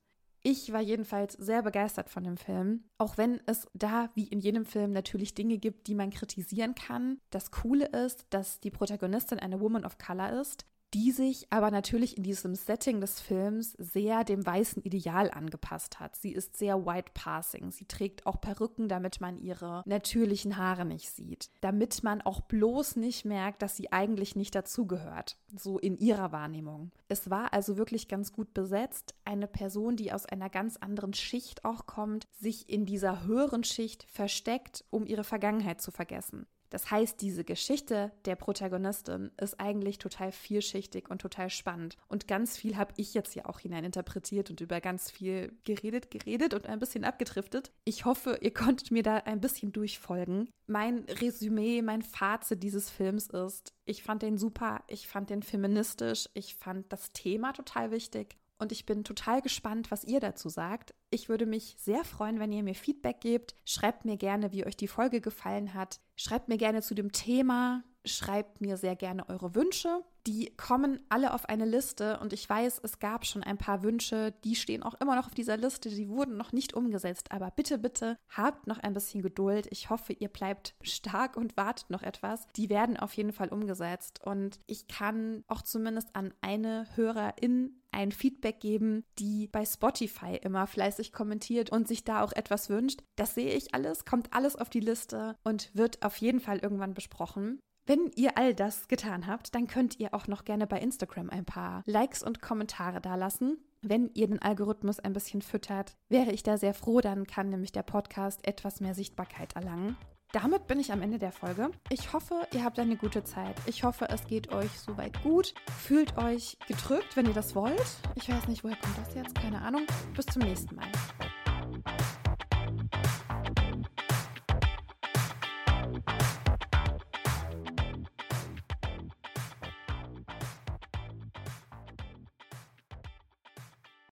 Ich 0.47 0.71
war 0.71 0.81
jedenfalls 0.81 1.33
sehr 1.33 1.63
begeistert 1.63 2.07
von 2.07 2.23
dem 2.23 2.37
Film, 2.37 2.83
auch 2.99 3.17
wenn 3.17 3.41
es 3.47 3.67
da 3.73 4.11
wie 4.13 4.27
in 4.27 4.39
jedem 4.39 4.65
Film 4.65 4.91
natürlich 4.91 5.33
Dinge 5.33 5.57
gibt, 5.57 5.87
die 5.87 5.95
man 5.95 6.11
kritisieren 6.11 6.75
kann. 6.75 7.17
Das 7.31 7.49
Coole 7.49 7.87
ist, 7.87 8.27
dass 8.29 8.59
die 8.59 8.69
Protagonistin 8.69 9.39
eine 9.39 9.59
Woman 9.59 9.85
of 9.85 9.97
Color 9.97 10.39
ist, 10.39 10.67
die 10.95 11.11
sich 11.11 11.45
aber 11.49 11.71
natürlich 11.71 12.15
in 12.15 12.23
diesem 12.23 12.55
Setting 12.55 13.01
des 13.01 13.19
Films 13.19 13.73
sehr 13.73 14.23
dem 14.23 14.45
weißen 14.45 14.81
Ideal 14.81 15.29
angepasst 15.29 15.99
hat. 15.99 16.15
Sie 16.15 16.31
ist 16.31 16.55
sehr 16.55 16.85
white 16.85 17.11
passing. 17.13 17.71
Sie 17.71 17.83
trägt 17.83 18.25
auch 18.25 18.39
Perücken, 18.39 18.87
damit 18.87 19.19
man 19.19 19.37
ihre 19.37 19.83
natürlichen 19.85 20.55
Haare 20.55 20.85
nicht 20.85 21.09
sieht. 21.09 21.49
Damit 21.59 22.01
man 22.03 22.21
auch 22.21 22.39
bloß 22.39 22.95
nicht 22.95 23.25
merkt, 23.25 23.61
dass 23.61 23.75
sie 23.75 23.91
eigentlich 23.91 24.37
nicht 24.37 24.55
dazugehört. 24.55 25.35
So 25.53 25.79
in 25.79 25.97
ihrer 25.97 26.31
Wahrnehmung. 26.31 26.93
Es 27.09 27.29
war 27.29 27.51
also 27.51 27.75
wirklich 27.75 28.07
ganz 28.07 28.31
gut 28.31 28.53
besetzt. 28.53 29.15
Eine 29.25 29.47
Person, 29.47 29.97
die 29.97 30.13
aus 30.13 30.25
einer 30.25 30.49
ganz 30.49 30.77
anderen 30.77 31.13
Schicht 31.13 31.65
auch 31.65 31.87
kommt, 31.87 32.25
sich 32.39 32.69
in 32.69 32.85
dieser 32.85 33.25
höheren 33.25 33.65
Schicht 33.65 34.05
versteckt, 34.09 34.85
um 34.91 35.05
ihre 35.05 35.25
Vergangenheit 35.25 35.81
zu 35.81 35.91
vergessen. 35.91 36.47
Das 36.75 36.91
heißt, 36.91 37.21
diese 37.21 37.45
Geschichte 37.45 38.11
der 38.25 38.35
Protagonistin 38.35 39.31
ist 39.39 39.61
eigentlich 39.61 39.97
total 39.97 40.33
vielschichtig 40.33 41.09
und 41.09 41.21
total 41.21 41.49
spannend. 41.49 41.95
Und 42.09 42.27
ganz 42.27 42.57
viel 42.57 42.75
habe 42.75 42.91
ich 42.97 43.13
jetzt 43.13 43.31
hier 43.31 43.47
auch 43.47 43.59
hineininterpretiert 43.59 44.49
und 44.49 44.59
über 44.59 44.81
ganz 44.81 45.09
viel 45.09 45.57
geredet, 45.63 46.11
geredet 46.11 46.53
und 46.53 46.67
ein 46.67 46.79
bisschen 46.79 47.05
abgedriftet. 47.05 47.71
Ich 47.85 48.03
hoffe, 48.03 48.39
ihr 48.41 48.53
konntet 48.53 48.91
mir 48.91 49.03
da 49.03 49.15
ein 49.15 49.39
bisschen 49.39 49.71
durchfolgen. 49.71 50.49
Mein 50.67 51.05
Resümee, 51.05 51.81
mein 51.81 52.01
Fazit 52.01 52.61
dieses 52.61 52.89
Films 52.89 53.27
ist, 53.27 53.73
ich 53.85 54.03
fand 54.03 54.21
den 54.21 54.37
super, 54.37 54.83
ich 54.89 55.07
fand 55.07 55.29
den 55.29 55.43
feministisch, 55.43 56.27
ich 56.33 56.55
fand 56.55 56.91
das 56.91 57.13
Thema 57.13 57.53
total 57.53 57.91
wichtig 57.91 58.35
und 58.57 58.71
ich 58.71 58.85
bin 58.85 59.03
total 59.03 59.41
gespannt, 59.41 59.91
was 59.91 60.03
ihr 60.03 60.19
dazu 60.19 60.49
sagt. 60.49 60.93
Ich 61.09 61.29
würde 61.29 61.45
mich 61.45 61.75
sehr 61.77 62.03
freuen, 62.03 62.39
wenn 62.39 62.51
ihr 62.51 62.63
mir 62.63 62.75
Feedback 62.75 63.21
gebt. 63.21 63.55
Schreibt 63.65 64.05
mir 64.05 64.17
gerne, 64.17 64.51
wie 64.51 64.65
euch 64.65 64.77
die 64.77 64.87
Folge 64.87 65.21
gefallen 65.21 65.73
hat. 65.73 65.99
Schreibt 66.15 66.47
mir 66.47 66.57
gerne 66.57 66.81
zu 66.81 66.95
dem 66.95 67.11
Thema. 67.11 67.83
Schreibt 68.05 68.61
mir 68.61 68.77
sehr 68.77 68.95
gerne 68.95 69.27
eure 69.29 69.55
Wünsche. 69.55 70.03
Die 70.27 70.55
kommen 70.57 70.99
alle 71.09 71.33
auf 71.33 71.45
eine 71.49 71.65
Liste 71.65 72.19
und 72.19 72.33
ich 72.33 72.49
weiß, 72.49 72.79
es 72.83 72.99
gab 72.99 73.25
schon 73.25 73.43
ein 73.43 73.59
paar 73.59 73.83
Wünsche, 73.83 74.33
die 74.43 74.55
stehen 74.55 74.81
auch 74.81 74.95
immer 74.95 75.15
noch 75.15 75.27
auf 75.27 75.35
dieser 75.35 75.55
Liste, 75.55 75.89
die 75.89 76.09
wurden 76.09 76.35
noch 76.35 76.51
nicht 76.51 76.73
umgesetzt. 76.73 77.31
Aber 77.31 77.51
bitte, 77.51 77.77
bitte, 77.77 78.17
habt 78.29 78.65
noch 78.65 78.79
ein 78.79 78.95
bisschen 78.95 79.21
Geduld. 79.21 79.67
Ich 79.69 79.91
hoffe, 79.91 80.13
ihr 80.13 80.29
bleibt 80.29 80.75
stark 80.81 81.37
und 81.37 81.57
wartet 81.57 81.91
noch 81.91 82.01
etwas. 82.01 82.47
Die 82.55 82.69
werden 82.69 82.97
auf 82.97 83.13
jeden 83.13 83.33
Fall 83.33 83.49
umgesetzt 83.49 84.19
und 84.23 84.59
ich 84.65 84.87
kann 84.87 85.43
auch 85.47 85.61
zumindest 85.61 86.15
an 86.15 86.33
eine 86.41 86.87
Hörerin 86.95 87.81
ein 87.95 88.11
Feedback 88.11 88.59
geben, 88.59 89.03
die 89.17 89.47
bei 89.47 89.65
Spotify 89.65 90.35
immer 90.41 90.67
fleißig 90.67 91.13
kommentiert 91.13 91.71
und 91.71 91.87
sich 91.87 92.03
da 92.03 92.23
auch 92.23 92.33
etwas 92.33 92.69
wünscht. 92.69 93.01
Das 93.15 93.33
sehe 93.33 93.53
ich 93.53 93.73
alles, 93.73 94.05
kommt 94.05 94.33
alles 94.33 94.55
auf 94.55 94.69
die 94.69 94.79
Liste 94.79 95.35
und 95.43 95.71
wird 95.73 96.03
auf 96.03 96.17
jeden 96.17 96.39
Fall 96.39 96.59
irgendwann 96.59 96.93
besprochen. 96.93 97.59
Wenn 97.87 98.11
ihr 98.15 98.37
all 98.37 98.55
das 98.55 98.87
getan 98.87 99.27
habt, 99.27 99.53
dann 99.53 99.67
könnt 99.67 99.99
ihr 99.99 100.13
auch 100.13 100.27
noch 100.27 100.43
gerne 100.43 100.65
bei 100.65 100.79
Instagram 100.79 101.29
ein 101.29 101.45
paar 101.45 101.83
Likes 101.85 102.23
und 102.23 102.41
Kommentare 102.41 102.99
dalassen. 102.99 103.57
Wenn 103.81 104.09
ihr 104.15 104.27
den 104.27 104.41
Algorithmus 104.41 104.99
ein 104.99 105.13
bisschen 105.13 105.43
füttert, 105.43 105.95
wäre 106.09 106.31
ich 106.31 106.41
da 106.41 106.57
sehr 106.57 106.73
froh, 106.73 107.01
dann 107.01 107.27
kann 107.27 107.49
nämlich 107.49 107.71
der 107.71 107.83
Podcast 107.83 108.47
etwas 108.47 108.79
mehr 108.79 108.95
Sichtbarkeit 108.95 109.55
erlangen. 109.55 109.95
Damit 110.35 110.67
bin 110.67 110.81
ich 110.81 110.91
am 110.91 111.01
Ende 111.01 111.17
der 111.17 111.31
Folge. 111.31 111.69
Ich 111.87 112.11
hoffe, 112.11 112.45
ihr 112.51 112.65
habt 112.65 112.77
eine 112.77 112.97
gute 112.97 113.23
Zeit. 113.23 113.55
Ich 113.67 113.85
hoffe, 113.85 114.09
es 114.09 114.27
geht 114.27 114.51
euch 114.51 114.69
soweit 114.81 115.23
gut. 115.23 115.53
Fühlt 115.79 116.17
euch 116.17 116.57
gedrückt, 116.67 117.15
wenn 117.15 117.25
ihr 117.25 117.33
das 117.33 117.55
wollt. 117.55 117.81
Ich 118.15 118.27
weiß 118.27 118.49
nicht, 118.49 118.61
woher 118.65 118.75
kommt 118.75 118.97
das 118.97 119.15
jetzt? 119.15 119.33
Keine 119.33 119.61
Ahnung. 119.61 119.83
Bis 120.13 120.25
zum 120.25 120.41
nächsten 120.41 120.75
Mal. 120.75 120.87